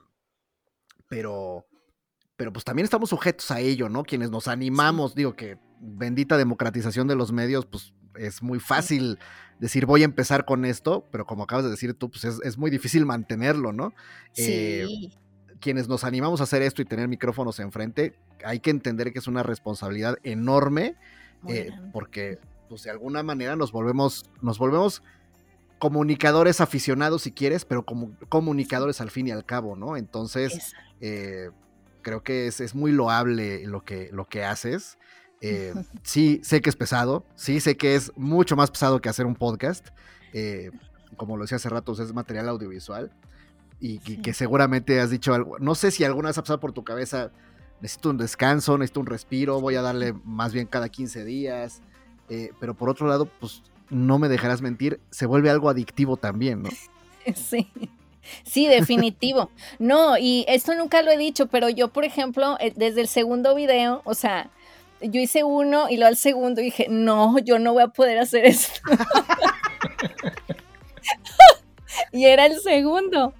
[1.10, 1.66] pero,
[2.36, 4.04] pero pues también estamos sujetos a ello, ¿no?
[4.04, 9.18] Quienes nos animamos, digo que bendita democratización de los medios, pues es muy fácil
[9.58, 12.70] decir voy a empezar con esto, pero como acabas de decir tú, pues es, muy
[12.70, 13.92] difícil mantenerlo, ¿no?
[14.36, 15.12] Eh, sí.
[15.60, 19.26] quienes nos animamos a hacer esto y tener micrófonos enfrente, hay que entender que es
[19.26, 20.94] una responsabilidad enorme,
[21.48, 22.38] eh, porque
[22.68, 25.02] pues de alguna manera nos volvemos, nos volvemos
[25.80, 29.96] comunicadores aficionados si quieres, pero como comunicadores al fin y al cabo, ¿no?
[29.96, 31.50] Entonces, eh,
[32.02, 34.98] creo que es, es, muy loable lo que, lo que haces.
[35.40, 35.72] Eh,
[36.02, 39.34] sí, sé que es pesado, sí, sé que es mucho más pesado que hacer un
[39.34, 39.88] podcast.
[40.32, 40.70] Eh,
[41.16, 43.10] como lo decía hace rato, es material audiovisual.
[43.82, 45.58] Y, que seguramente has dicho algo.
[45.58, 47.30] No sé si alguna vez ha pasado por tu cabeza,
[47.80, 51.80] necesito un descanso, necesito un respiro, voy a darle más bien cada 15 días.
[52.28, 56.62] Eh, pero por otro lado, pues no me dejarás mentir, se vuelve algo adictivo también,
[56.62, 56.70] ¿no?
[57.34, 57.68] Sí.
[58.44, 59.50] Sí, definitivo.
[59.78, 64.02] No, y esto nunca lo he dicho, pero yo, por ejemplo, desde el segundo video,
[64.04, 64.50] o sea,
[65.00, 68.44] yo hice uno y luego al segundo dije, no, yo no voy a poder hacer
[68.44, 68.80] esto.
[72.12, 73.34] y era el segundo.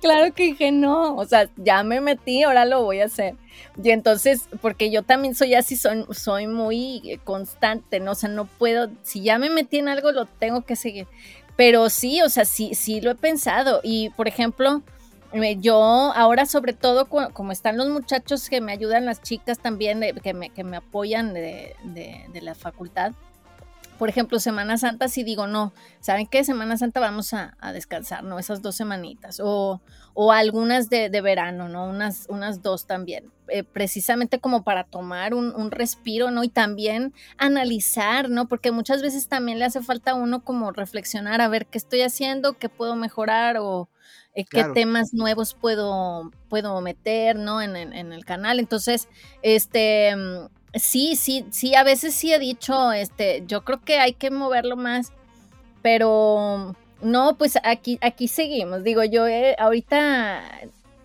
[0.00, 3.34] Claro que dije, no, o sea, ya me metí, ahora lo voy a hacer.
[3.82, 8.12] Y entonces, porque yo también soy así, soy, soy muy constante, ¿no?
[8.12, 11.06] O sea, no puedo, si ya me metí en algo, lo tengo que seguir.
[11.56, 13.80] Pero sí, o sea, sí, sí lo he pensado.
[13.82, 14.82] Y, por ejemplo,
[15.60, 20.34] yo ahora sobre todo como están los muchachos que me ayudan, las chicas también que,
[20.34, 21.74] me, que, me, apoyan de,
[22.40, 23.12] la facultad.
[23.98, 26.44] Por ejemplo, Semana Santa, si digo, no, ¿saben qué?
[26.44, 28.38] Semana Santa vamos a, descansar, ¿no?
[28.38, 29.40] Esas dos semanitas.
[29.42, 29.80] O,
[30.14, 31.86] o algunas de, verano, ¿no?
[31.86, 33.32] Unas, unas dos también.
[33.48, 36.44] Eh, precisamente como para tomar un, un, respiro, ¿no?
[36.44, 38.48] Y también analizar, ¿no?
[38.48, 42.02] Porque muchas veces también le hace falta a uno como reflexionar, a ver qué estoy
[42.02, 43.88] haciendo, qué puedo mejorar o
[44.36, 47.62] eh, qué temas nuevos puedo, puedo meter, ¿no?
[47.62, 48.60] En, el canal.
[48.60, 49.08] Entonces,
[49.40, 54.12] este, mm, sí, sí, sí, a veces sí he dicho, este, yo creo que hay
[54.12, 55.12] que moverlo más,
[55.82, 58.82] pero no, pues aquí, aquí seguimos.
[58.82, 59.24] Digo, yo
[59.58, 60.42] ahorita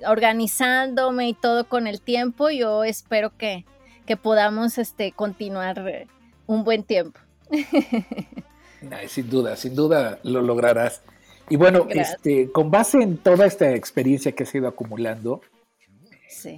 [0.05, 3.65] organizándome y todo con el tiempo, yo espero que,
[4.05, 6.07] que podamos este, continuar
[6.47, 7.19] un buen tiempo.
[9.07, 11.01] sin duda, sin duda lo lograrás.
[11.49, 15.41] Y bueno, este, con base en toda esta experiencia que has ido acumulando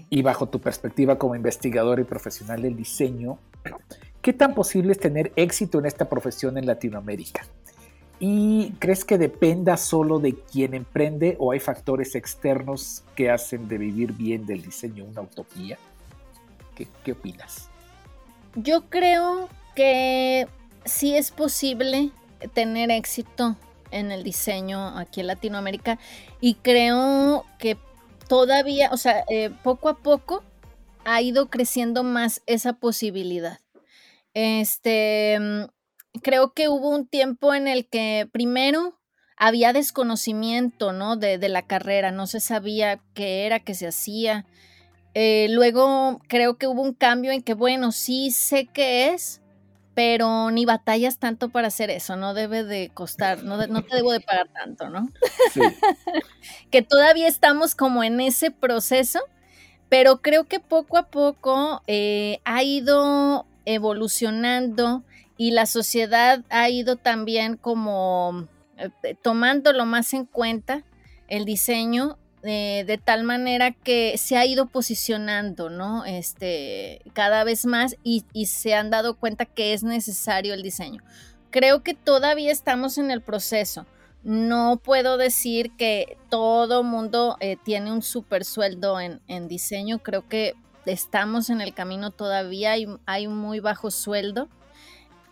[0.09, 3.39] y bajo tu perspectiva como investigador y profesional del diseño,
[4.21, 7.45] ¿qué tan posible es tener éxito en esta profesión en Latinoamérica?
[8.19, 13.77] ¿Y crees que dependa solo de quien emprende o hay factores externos que hacen de
[13.77, 15.77] vivir bien del diseño una utopía?
[16.75, 17.69] ¿Qué, qué opinas?
[18.55, 20.47] Yo creo que
[20.85, 22.11] sí es posible
[22.53, 23.57] tener éxito
[23.91, 25.99] en el diseño aquí en Latinoamérica
[26.39, 27.77] y creo que
[28.27, 30.43] todavía, o sea, eh, poco a poco
[31.05, 33.59] ha ido creciendo más esa posibilidad.
[34.33, 38.99] Este, mm, creo que hubo un tiempo en el que primero
[39.37, 41.17] había desconocimiento, ¿no?
[41.17, 44.45] De, la carrera, no se sabía qué era, qué se hacía.
[45.15, 49.41] Eh, luego creo que hubo un cambio en que, bueno, sí sé qué es,
[49.95, 54.11] pero ni batallas tanto para hacer eso, no debe de costar, no, no te debo
[54.11, 55.09] de pagar tanto, ¿no?
[55.51, 55.61] Sí.
[56.71, 59.19] que todavía estamos como en ese proceso,
[59.89, 65.03] pero creo que poco a poco eh, ha ido evolucionando
[65.37, 70.83] y la sociedad ha ido también como eh, tomándolo más en cuenta
[71.27, 76.03] el diseño eh, de tal manera que se ha ido posicionando, ¿no?
[76.03, 81.01] Este, cada vez más y, se han dado cuenta que es necesario el diseño.
[81.51, 83.85] Creo que todavía estamos en el proceso.
[84.23, 89.99] No puedo decir que todo mundo eh, tiene un super sueldo en, diseño.
[89.99, 90.53] Creo que
[90.85, 92.71] estamos en el camino todavía.
[92.71, 94.49] Hay, hay un muy bajo sueldo.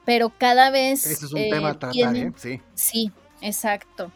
[0.05, 1.05] Pero cada vez.
[1.05, 2.31] Ese es un tema a tratar, ¿eh?
[2.37, 2.61] Sí.
[2.73, 4.11] Sí, exacto.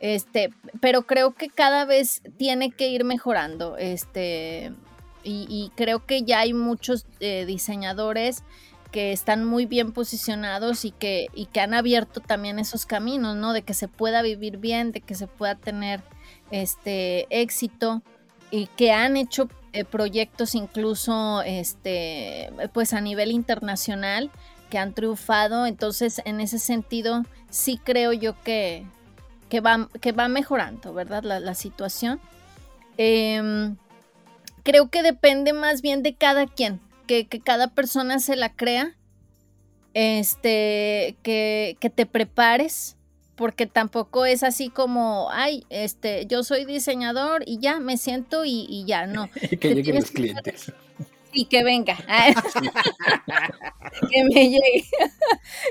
[0.00, 3.76] Este, pero creo que cada vez tiene que ir mejorando.
[3.76, 4.72] Este,
[5.22, 8.42] y, creo que ya hay muchos eh, diseñadores
[8.90, 11.28] que están muy bien posicionados y que,
[11.60, 13.52] han abierto también esos caminos, ¿no?
[13.52, 16.02] De que se pueda vivir bien, de que se pueda tener
[16.50, 18.02] este éxito
[18.50, 24.32] y que han hecho eh, proyectos incluso este pues a nivel internacional
[24.68, 28.84] que han triunfado entonces en ese sentido sí creo yo que,
[29.50, 31.22] que va, que va mejorando, ¿verdad?
[31.22, 32.20] La, situación.
[32.96, 33.76] Em,
[34.62, 38.96] creo que depende más bien de cada quien, que, cada persona se la crea,
[39.92, 42.96] este, que, te prepares,
[43.34, 48.84] porque tampoco es así como, ay, este, yo soy diseñador y ya me siento y,
[48.86, 49.28] ya, no.
[49.50, 50.72] Y que lleguen los clientes.
[51.32, 51.96] Y que venga.
[54.10, 54.84] que me llegue.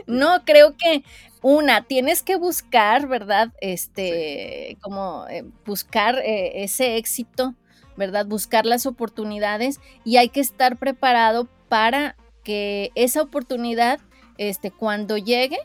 [0.07, 1.03] no, creo que
[1.41, 3.53] una, tienes que buscar, ¿verdad?
[3.62, 7.55] Este, como eh, buscar eh, ese éxito,
[7.95, 8.26] ¿verdad?
[8.26, 13.99] Buscar las oportunidades y hay que estar preparado para que esa oportunidad,
[14.38, 15.60] este, cuando llegue,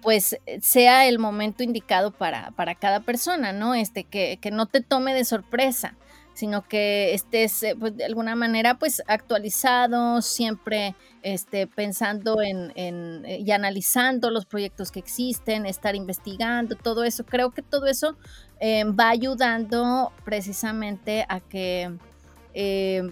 [0.00, 3.74] pues sea el momento indicado para, para cada persona, ¿no?
[3.74, 5.96] Este, que, que no te tome de sorpresa
[6.40, 13.42] sino que estés eh, pues, de alguna manera pues actualizado, siempre este, pensando en, eh,
[13.44, 17.26] y analizando los proyectos que existen, estar investigando, todo eso.
[17.26, 18.16] Creo que todo eso
[18.58, 21.94] eh, va ayudando precisamente a que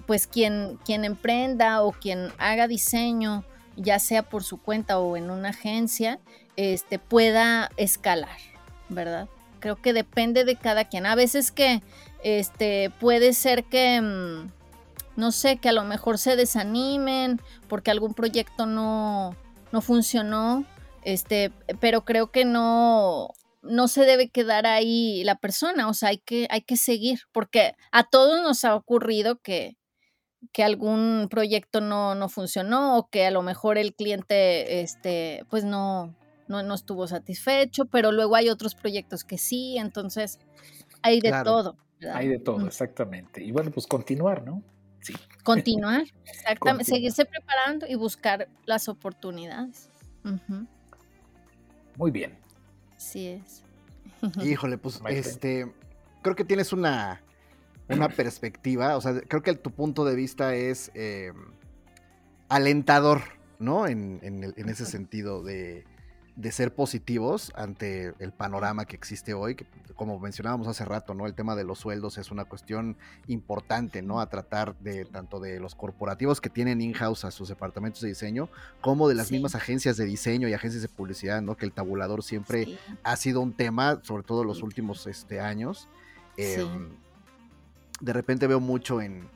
[0.06, 3.44] pues quien, quien emprenda o quien haga diseño,
[3.76, 6.18] ya sea por su cuenta o en una agencia,
[6.56, 8.38] este, pueda escalar,
[8.88, 9.28] ¿verdad?
[9.60, 11.06] Creo que depende de cada quien.
[11.06, 11.82] A veces que
[12.22, 14.50] este, puede ser que, mm,
[15.16, 19.36] no sé, que a lo mejor se desanimen porque algún proyecto no,
[19.72, 20.64] no funcionó,
[21.02, 23.30] este, pero creo que no,
[23.62, 27.74] no se debe quedar ahí la persona, o sea, hay que, hay que seguir, porque
[27.92, 29.76] a todos nos ha ocurrido que,
[30.52, 35.64] que algún proyecto no, no, funcionó o que a lo mejor el cliente, este, pues
[35.64, 36.14] no,
[36.46, 40.38] no, no, estuvo satisfecho, pero luego hay otros proyectos que sí, entonces
[41.02, 41.76] hay de todo.
[42.12, 43.42] Hay de todo, exactamente.
[43.42, 44.62] Y bueno, pues continuar, ¿no?
[45.00, 45.14] Sí.
[45.42, 46.84] Continuar, exactamente.
[46.84, 49.90] Seguirse preparando y buscar las oportunidades.
[51.96, 52.38] Muy bien.
[52.96, 53.62] Sí es.
[54.44, 55.72] Híjole, pues este,
[56.22, 57.22] creo que tienes una,
[57.88, 61.32] una perspectiva, o sea, creo que tu punto de vista es eh,
[62.48, 63.22] alentador,
[63.58, 63.86] ¿no?
[63.86, 65.84] En, en ese sentido de
[66.38, 69.66] de ser positivos ante el panorama que existe hoy, que
[69.96, 71.26] como mencionábamos hace rato, ¿no?
[71.26, 74.20] El tema de los sueldos es una cuestión importante, ¿no?
[74.20, 78.48] A tratar de tanto de los corporativos que tienen in-house a sus departamentos de diseño,
[78.80, 81.56] como de las mismas agencias de diseño y agencias de publicidad, ¿no?
[81.56, 85.88] Que el tabulador siempre ha sido un tema, sobre todo los últimos este, años.
[86.36, 86.90] Em,
[88.00, 89.28] de repente veo mucho en,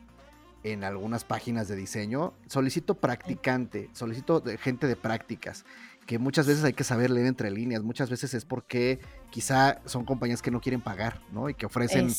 [0.63, 5.65] en algunas páginas de diseño, solicito practicante, solicito gente de prácticas
[6.07, 9.01] que muchas veces hay que saber leer entre líneas, muchas veces es porque
[9.31, 11.49] quizá son compañías que no quieren pagar, ¿no?
[11.49, 12.13] Y que ofrecen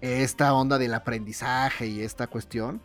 [0.00, 2.80] esta onda del aprendizaje y esta cuestión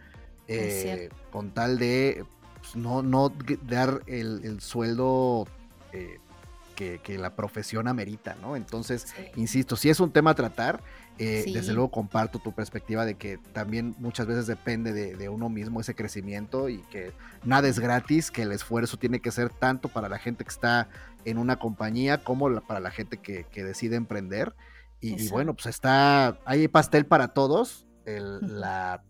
[0.48, 2.26] eh, con tal de
[2.60, 3.32] pues, no, no
[3.64, 5.48] dar el, sueldo
[5.94, 6.20] eh,
[6.76, 8.56] que, la profesión amerita, ¿no?
[8.56, 10.82] Entonces, insisto, si es un tema a tratar,
[11.18, 15.80] eh, desde luego comparto tu perspectiva de que también muchas veces depende de, uno mismo
[15.80, 17.14] ese crecimiento y que
[17.46, 20.90] nada es gratis, que el esfuerzo tiene que ser tanto para la gente que está
[21.24, 24.54] en una compañía como para la gente que, decide emprender.
[25.00, 27.86] Y, bueno, pues está, hay pastel para todos.
[28.06, 29.02] la,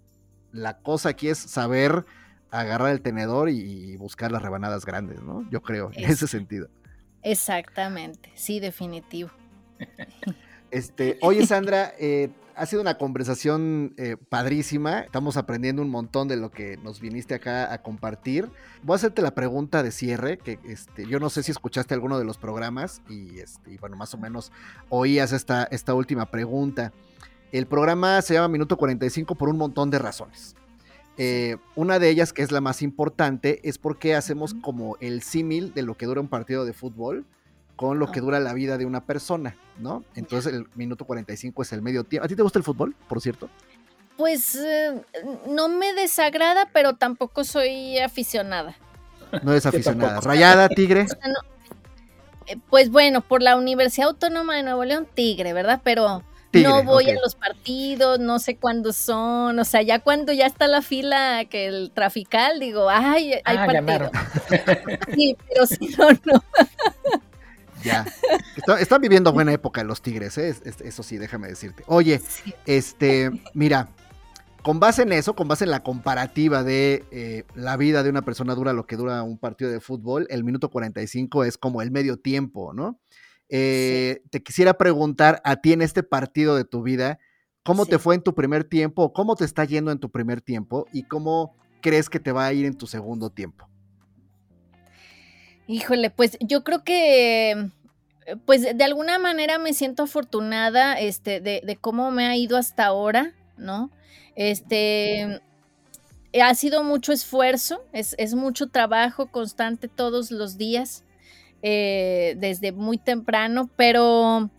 [0.84, 2.06] cosa aquí es saber
[2.52, 5.50] agarrar el tenedor y, buscar las rebanadas grandes, ¿no?
[5.50, 6.70] Yo creo, en ese sentido.
[7.24, 9.32] Exactamente, sí, definitivo.
[10.76, 15.00] Este, oye, Sandra, eh, ha sido una conversación eh, padrísima.
[15.00, 18.50] Estamos aprendiendo un montón de lo que nos viniste acá a compartir.
[18.84, 22.20] Voy a hacerte la pregunta de cierre, que este, yo no sé si escuchaste alguno
[22.20, 24.52] de los programas y, este, bueno, más o menos
[24.90, 26.92] oías esta, esta última pregunta.
[27.54, 30.58] El programa se llama Minuto 45 por un montón de razones.
[31.18, 35.74] Eh, una de ellas, que es la más importante, es porque hacemos como el símil
[35.74, 37.26] de lo que dura un partido de fútbol
[37.76, 40.04] con lo que dura la vida de una persona, ¿no?
[40.16, 42.26] Entonces el minuto 45 es el medio tiempo.
[42.26, 43.50] ¿A ti te gusta el fútbol, por cierto?
[44.18, 45.02] Pues eh,
[45.48, 48.78] no me desagrada, pero tampoco soy aficionada.
[49.44, 50.22] No es aficionada.
[50.22, 51.06] ¿Rayada, Tigre?
[52.48, 55.82] Eh, pues bueno, por la Universidad Autónoma de Nuevo León, Tigre, ¿verdad?
[55.84, 56.22] Pero
[56.54, 60.68] no voy a los partidos, no sé cuándo son, o sea, ya cuando ya está
[60.68, 64.12] la fila que el trafical, digo, ay, hay ah, partido.
[65.16, 66.44] sí, pero si no, no.
[67.86, 68.06] Ya.
[68.80, 70.56] están viviendo buena época los Tigres, ¿eh?
[70.84, 71.84] eso sí, déjame decirte.
[71.88, 72.20] Oye,
[72.66, 73.90] este, mira,
[74.66, 78.24] con base en eso, con base en la comparativa de eh, la vida de una
[78.24, 81.92] persona dura lo que dura un partido de fútbol, el minuto 45 es como el
[81.92, 83.00] medio tiempo, ¿no?
[83.48, 87.20] Eh, te quisiera preguntar a ti en este partido de tu vida,
[87.62, 89.14] ¿cómo te fue en tu primer tiempo?
[89.14, 90.88] ¿Cómo te está yendo en tu primer tiempo?
[90.92, 93.70] ¿Y cómo crees que te va a ir en tu segundo tiempo?
[95.68, 101.78] Híjole, pues yo creo que, eh, pues de alguna manera me siento afortunada este, de,
[101.82, 103.90] cómo me ha ido hasta ahora, ¿no?
[104.36, 105.42] Este,
[106.40, 111.04] ha sido mucho esfuerzo, es, mucho trabajo constante todos los días,
[111.64, 114.52] eh, desde muy temprano, pero,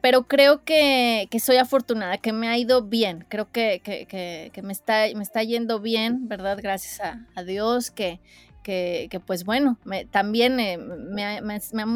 [0.00, 5.06] pero creo que, soy afortunada, que me ha ido bien, creo que, que, me, está,
[5.16, 6.58] me está yendo bien, ¿verdad?
[6.62, 7.00] Gracias
[7.34, 8.20] a Dios, que,
[8.62, 9.78] que, pues bueno,
[10.10, 11.86] también eh, me, ha,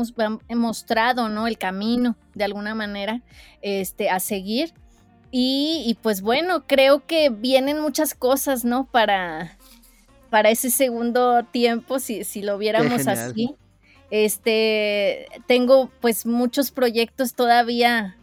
[0.56, 1.46] mostrado, ¿no?
[1.46, 3.22] El camino, de alguna manera,
[3.62, 4.74] este, a seguir.
[5.30, 8.86] Y, pues bueno, creo que vienen muchas cosas, ¿no?
[8.86, 9.58] Para,
[10.30, 13.54] para ese segundo tiempo, si, si lo viéramos así.
[14.10, 18.16] Este, tengo pues muchos proyectos todavía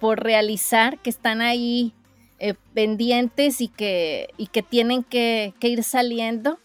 [0.00, 1.94] por realizar que están ahí
[2.40, 6.58] eh, pendientes y que, y que tienen que, que ir saliendo.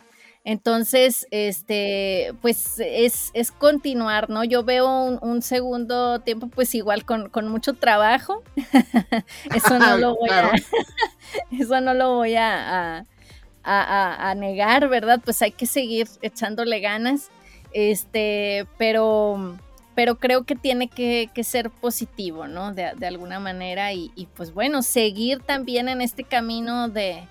[0.46, 4.44] Entonces, este, pues es, es continuar, ¿no?
[4.44, 8.44] Yo veo un, segundo tiempo, pues igual con, mucho trabajo.
[9.56, 10.52] eso no lo voy a,
[11.52, 13.06] eso no lo voy a,
[13.64, 15.22] a, negar, ¿verdad?
[15.24, 17.30] Pues hay que seguir echándole ganas.
[17.72, 19.58] Este, pero,
[19.96, 22.74] pero creo que tiene que, ser positivo, ¿no?
[22.74, 23.94] De, alguna manera.
[23.94, 27.24] Y, y pues bueno, seguir también en este camino de,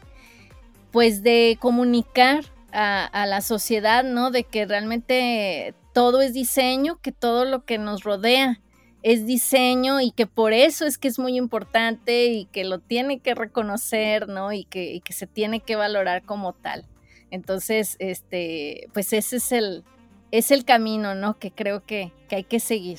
[0.92, 4.30] pues de comunicar a, la sociedad, ¿no?
[4.30, 8.60] De que realmente todo es diseño, que todo lo que nos rodea
[9.02, 13.20] es diseño y que por eso es que es muy importante y que lo tiene
[13.20, 14.52] que reconocer, ¿no?
[14.52, 16.86] Y que, que se tiene que valorar como tal.
[17.30, 19.84] Entonces, este, pues ese es el,
[20.30, 21.38] es el camino, ¿no?
[21.38, 22.98] Que creo que, que hay que seguir.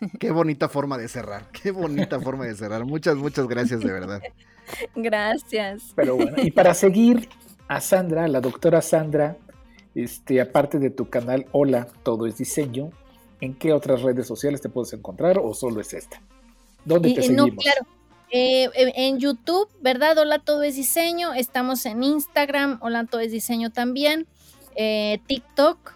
[0.18, 2.84] Qué bonita forma de cerrar, qué bonita forma de cerrar.
[2.84, 4.20] Muchas, muchas gracias de verdad.
[4.94, 5.92] Gracias.
[5.94, 7.28] Pero bueno, y para seguir
[7.68, 9.36] a Sandra, la doctora Sandra,
[9.94, 12.90] este, aparte de tu canal Hola, todo es diseño,
[13.40, 16.20] ¿en qué otras redes sociales te puedes encontrar o solo es esta?
[16.84, 17.48] ¿Dónde te seguimos?
[17.48, 17.86] No, claro.
[18.30, 20.18] Eh, en YouTube, ¿verdad?
[20.18, 21.32] Hola, todo es diseño.
[21.34, 24.26] Estamos en Instagram, Hola, todo es diseño también.
[24.74, 25.94] Eh, TikTok.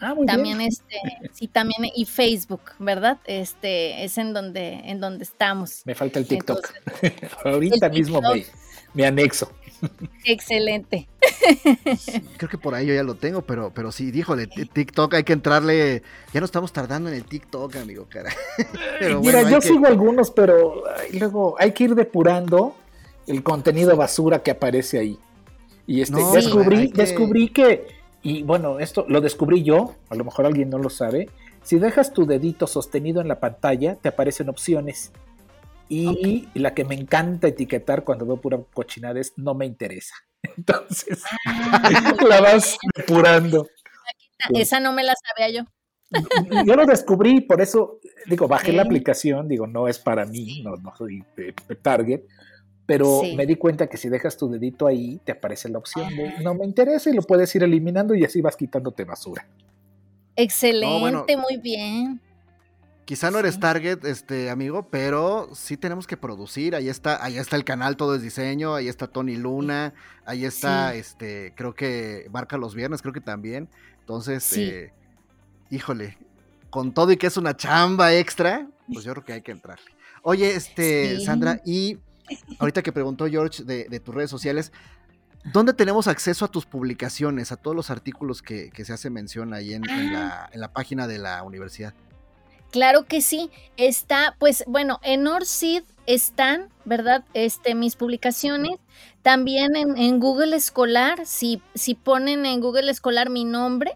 [0.00, 0.96] Ah, muy también este,
[1.32, 3.18] sí, también y Facebook, ¿verdad?
[3.24, 5.82] Este es en donde, en donde estamos.
[5.84, 6.72] Me falta el TikTok.
[7.44, 8.20] Ahorita mismo
[8.94, 9.52] me anexo.
[10.24, 11.08] Excelente.
[12.36, 15.32] creo que por ahí yo ya lo tengo, pero, pero sí, díjole, TikTok hay que
[15.32, 16.02] entrarle.
[16.32, 18.30] Ya no estamos tardando en el TikTok, amigo, cara.
[19.22, 22.74] Mira, yo sigo algunos, pero luego hay que ir depurando
[23.26, 25.18] el contenido basura que aparece ahí.
[25.86, 27.02] Y este, descubrí, que...
[27.02, 27.88] descubrí que,
[28.22, 31.28] y bueno, esto lo descubrí yo, a lo mejor alguien no lo sabe.
[31.62, 35.12] Si dejas tu dedito sostenido en la pantalla, te aparecen opciones
[35.90, 40.14] y la que me encanta etiquetar cuando veo pura cochinada es no me interesa.
[40.56, 42.14] Entonces, ah.
[42.28, 43.66] la vas depurando.
[44.54, 45.64] Esa no me la sabía yo.
[46.66, 50.74] Yo lo descubrí, por eso, digo, bajé la aplicación, digo, no es para mí, no,
[50.96, 51.22] soy
[51.82, 52.22] target,
[52.84, 56.42] pero me di cuenta que si dejas tu dedito ahí, te aparece la opción de
[56.42, 59.46] no me interesa y lo puedes ir eliminando y así vas quitándote basura.
[60.34, 62.20] Excelente, muy bien.
[63.10, 66.76] Quizá no eres target, este amigo, pero sí tenemos que producir.
[66.76, 69.94] Ahí está, ahí está el canal Todo es Diseño, ahí está Tony Luna,
[70.24, 73.68] ahí está, este, creo que Marca los Viernes, creo que también.
[73.98, 74.92] Entonces, eh,
[75.70, 76.18] híjole,
[76.70, 79.90] con todo y que es una chamba extra, pues yo creo que hay que entrarle.
[80.22, 81.98] Oye, este, Sandra, y
[82.60, 84.70] ahorita que preguntó George de, tus redes sociales,
[85.52, 89.74] ¿dónde tenemos acceso a tus publicaciones, a todos los artículos que, se hace mención ahí
[89.74, 91.92] en, la, en la página de la universidad?
[92.70, 97.24] Claro que sí, está, pues bueno, en Orcid están, ¿verdad?
[97.34, 98.78] Este, mis publicaciones.
[99.22, 103.92] También en, Google Escolar, si, si ponen en Google Escolar mi nombre,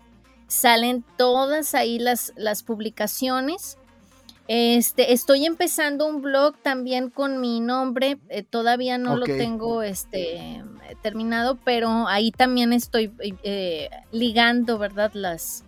[0.49, 3.79] salen todas ahí las, las publicaciones.
[4.47, 10.63] Este, estoy empezando un blog también con mi nombre, eh, todavía no lo tengo este,
[11.01, 13.11] terminado, pero ahí también estoy
[13.43, 15.13] eh, ligando, ¿verdad?
[15.15, 15.65] Las,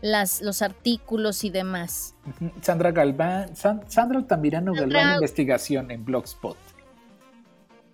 [0.00, 2.14] las, los artículos y demás.
[2.62, 6.56] Sandra Galván, Sandra Altamirano Galván Investigación en Blogspot.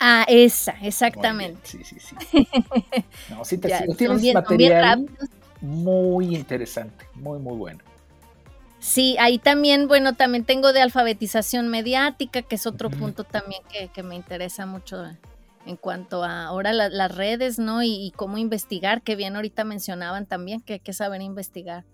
[0.00, 1.60] Ah, esa, exactamente.
[1.64, 2.48] sí, sí, sí.
[3.30, 5.08] No, sí, te, tienes material
[5.60, 7.80] muy interesante, muy, muy bueno.
[8.80, 13.62] Sí, ahí también, bueno, también tengo de alfabetización mediática, que es otro punto también
[13.94, 15.02] que, me interesa mucho
[15.64, 17.82] en cuanto a ahora las redes, ¿no?
[17.82, 21.84] Y, cómo investigar, que bien ahorita mencionaban también que hay que saber investigar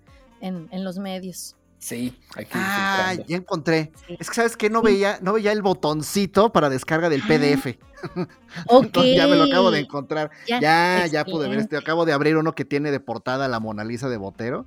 [0.41, 1.57] en, los medios.
[1.79, 3.91] Sí, aquí Ah, ya encontré.
[4.19, 7.79] Es que sabes que no veía, no veía el botoncito para descarga del PDF.
[8.67, 8.99] Ok.
[9.15, 10.31] ya me lo acabo de encontrar.
[10.47, 11.77] Ya, ya, pude ver este.
[11.77, 14.67] Acabo de abrir uno que tiene de portada la Mona Lisa de Botero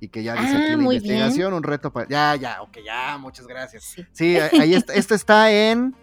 [0.00, 2.08] y que ya dice aquí ah, la investigación, un reto para.
[2.08, 3.96] Ya, ya, ok, ya, muchas gracias.
[4.12, 4.94] Sí, ahí está.
[4.94, 5.94] Esto está en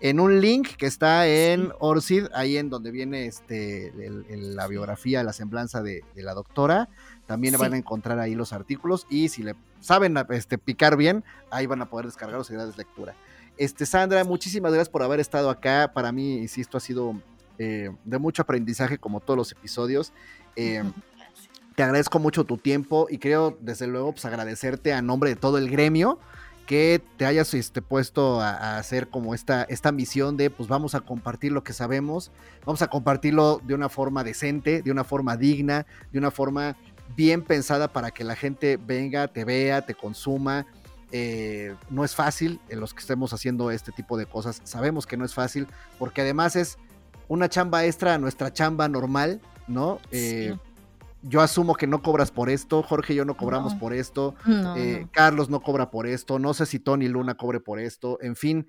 [0.00, 3.92] en un link que está en Orsid, ahí en donde viene este
[4.28, 6.88] la biografía, la semblanza de, de la doctora.
[7.26, 11.66] También van a encontrar ahí los artículos y si le saben este, picar bien, ahí
[11.66, 13.14] van a poder descargarlos y darles lectura.
[13.56, 15.90] Este, Sandra, muchísimas gracias por haber estado acá.
[15.92, 17.20] Para mí, insisto, ha sido
[17.58, 20.12] eh, de mucho aprendizaje como todos los episodios.
[20.54, 20.84] Eh,
[21.74, 25.58] te agradezco mucho tu tiempo y creo, desde luego, pues agradecerte a nombre de todo
[25.58, 26.18] el gremio
[26.66, 30.94] que te hayas este, puesto a, a, hacer como esta, esta misión de, pues vamos
[30.94, 32.32] a compartir lo que sabemos,
[32.64, 36.76] vamos a compartirlo de una forma decente, de una forma digna, de una forma
[37.14, 40.66] bien pensada para que la gente venga, te vea, te consuma.
[41.12, 44.60] Eh, no es fácil en los que estemos haciendo este tipo de cosas.
[44.64, 46.78] Sabemos que no es fácil porque además es
[47.28, 50.00] una chamba extra a nuestra chamba normal, ¿no?
[50.10, 50.56] Eh,
[51.22, 54.34] yo asumo que no cobras por esto, Jorge y yo no cobramos por esto,
[54.76, 58.36] eh, Carlos no cobra por esto, no sé si Tony Luna cobre por esto, en
[58.36, 58.68] fin,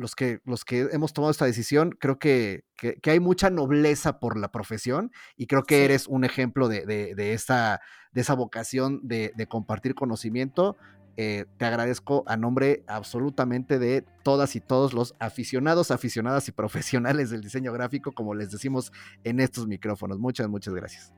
[0.00, 4.38] los que, los que hemos tomado esta decisión, creo que, que, hay mucha nobleza por
[4.38, 7.80] la profesión y creo que eres un ejemplo de, de, de, esa,
[8.12, 10.78] de esa vocación de, de compartir conocimiento.
[11.18, 17.28] Eh, te agradezco a nombre absolutamente de todas y todos los aficionados, aficionadas y profesionales
[17.28, 18.92] del diseño gráfico, como les decimos
[19.22, 20.18] en estos micrófonos.
[20.18, 21.12] Muchas, muchas gracias.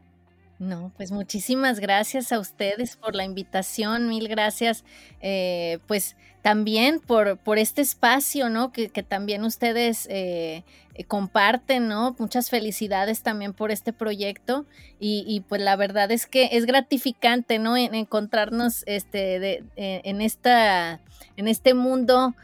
[0.58, 4.84] No, pues muchísimas gracias a ustedes por la invitación, mil gracias,
[5.20, 8.70] eh, pues también por, por este espacio, ¿no?
[8.72, 10.62] Que, también ustedes eh,
[10.94, 12.14] eh, comparten, ¿no?
[12.18, 14.64] Muchas felicidades también por este proyecto
[15.00, 17.76] y, pues la verdad es que es gratificante, ¿no?
[17.76, 21.00] En, encontrarnos este, en, esta,
[21.36, 22.34] en este mundo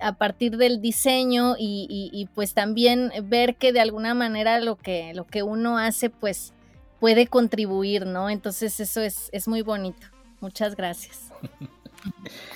[0.00, 5.12] a partir del diseño y, y, pues también ver que de alguna manera lo que,
[5.14, 6.52] lo que uno hace, pues
[7.00, 8.30] puede contribuir, ¿no?
[8.30, 10.06] Entonces eso es, es muy bonito.
[10.40, 11.30] Muchas gracias.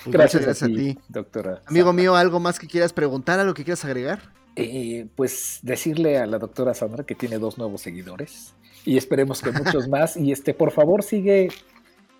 [0.05, 1.61] gracias, gracias a, ti, doctora.
[1.65, 4.19] Amigo mío, ¿algo más que quieras preguntar, algo que quieras agregar?
[4.55, 8.53] Eh, pues decirle a la doctora Sandra que tiene dos nuevos seguidores
[8.85, 10.15] y esperemos que muchos más.
[10.15, 11.49] Y este, por favor, sigue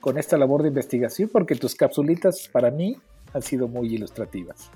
[0.02, 2.98] con esta labor de investigación porque tus capsulitas para mí
[3.34, 4.70] han sido muy ilustrativas.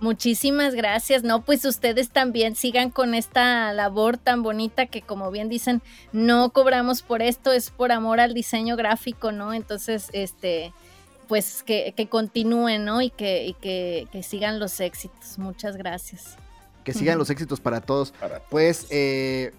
[0.00, 1.24] Muchísimas gracias.
[1.24, 5.82] No, pues ustedes también sigan con esta labor tan bonita que como bien dicen,
[6.12, 9.52] no cobramos por esto, es por amor al diseño gráfico, ¿no?
[9.52, 10.72] Entonces, este,
[11.26, 13.02] pues que, continúen, ¿no?
[13.02, 15.36] Y, que, que, sigan los éxitos.
[15.38, 16.36] Muchas gracias.
[16.84, 18.14] Que sigan los éxitos para todos.
[18.50, 19.52] Pues eh,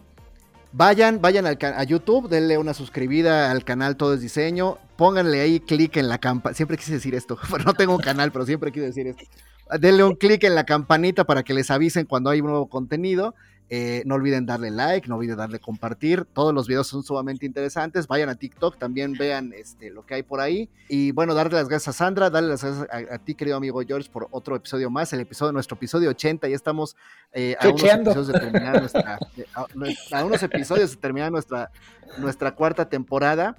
[0.71, 5.59] vayan, vayan al a YouTube, denle una suscribida al canal Todo es Diseño, pónganle ahí
[5.59, 6.55] clic en la campana.
[6.55, 9.25] Siempre quise decir esto, no tengo un canal, pero siempre quise decir esto
[9.79, 13.35] denle un clic en la campanita para que les avisen cuando hay un nuevo contenido.
[13.71, 16.25] Eh, no olviden darle like, no olviden darle compartir.
[16.25, 18.07] Todos los videos son sumamente interesantes.
[18.07, 20.69] Vayan a TikTok, también vean este, lo que hay por ahí.
[20.87, 24.09] Y bueno, darle las gracias a Sandra, darle las gracias a, ti, querido amigo George,
[24.09, 26.47] por otro episodio más, el episodio, nuestro episodio 80.
[26.47, 26.95] Ya estamos
[27.31, 29.19] eh, a, unos episodios de terminar nuestra,
[29.53, 31.71] a, unos episodios de terminar nuestra,
[32.17, 33.55] nuestra cuarta temporada.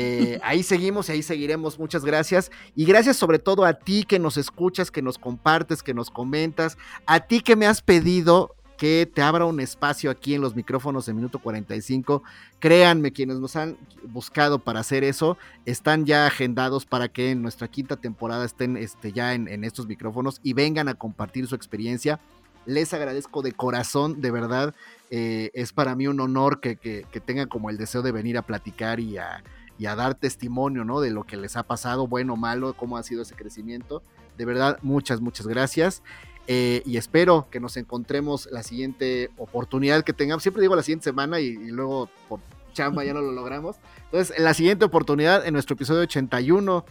[0.00, 1.76] Eh, ahí seguimos y ahí seguiremos.
[1.76, 2.52] Muchas gracias.
[2.76, 6.78] Y gracias sobre todo a ti que nos escuchas, que nos compartes, que nos comentas.
[7.04, 11.06] A ti que me has pedido que te abra un espacio aquí en los micrófonos
[11.06, 12.22] de Minuto 45.
[12.60, 17.66] Créanme, quienes nos han buscado para hacer eso, están ya agendados para que en nuestra
[17.66, 22.20] quinta temporada estén este, ya en, estos micrófonos y vengan a compartir su experiencia.
[22.66, 24.72] Les agradezco de corazón, de verdad.
[25.10, 28.42] Eh, es para mí un honor que, que, tengan como el deseo de venir a
[28.42, 29.42] platicar y a,
[29.78, 31.00] y a dar testimonio, ¿no?
[31.00, 34.02] De lo que les ha pasado, bueno o malo, cómo ha sido ese crecimiento.
[34.36, 36.02] De verdad, muchas, muchas gracias.
[36.48, 40.42] Eh, y espero que nos encontremos la siguiente oportunidad que tengamos.
[40.42, 42.40] Siempre digo la siguiente semana y, luego por
[42.72, 43.76] chamba ya no lo logramos.
[44.06, 46.84] Entonces, en la siguiente oportunidad, en nuestro episodio 81,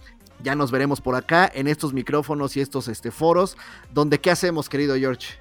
[0.44, 3.58] ya nos veremos por acá en estos micrófonos y estos este, foros,
[3.94, 5.36] donde ¿qué hacemos, querido George?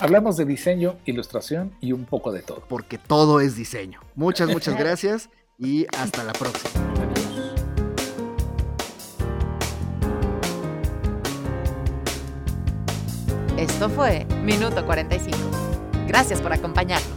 [0.00, 2.64] Hablamos de diseño, ilustración y un poco de todo.
[2.68, 4.00] Porque todo es diseño.
[4.14, 6.70] Muchas, muchas gracias y hasta la próxima.
[13.56, 15.38] Esto fue Minuto 45.
[16.06, 17.15] Gracias por acompañarnos.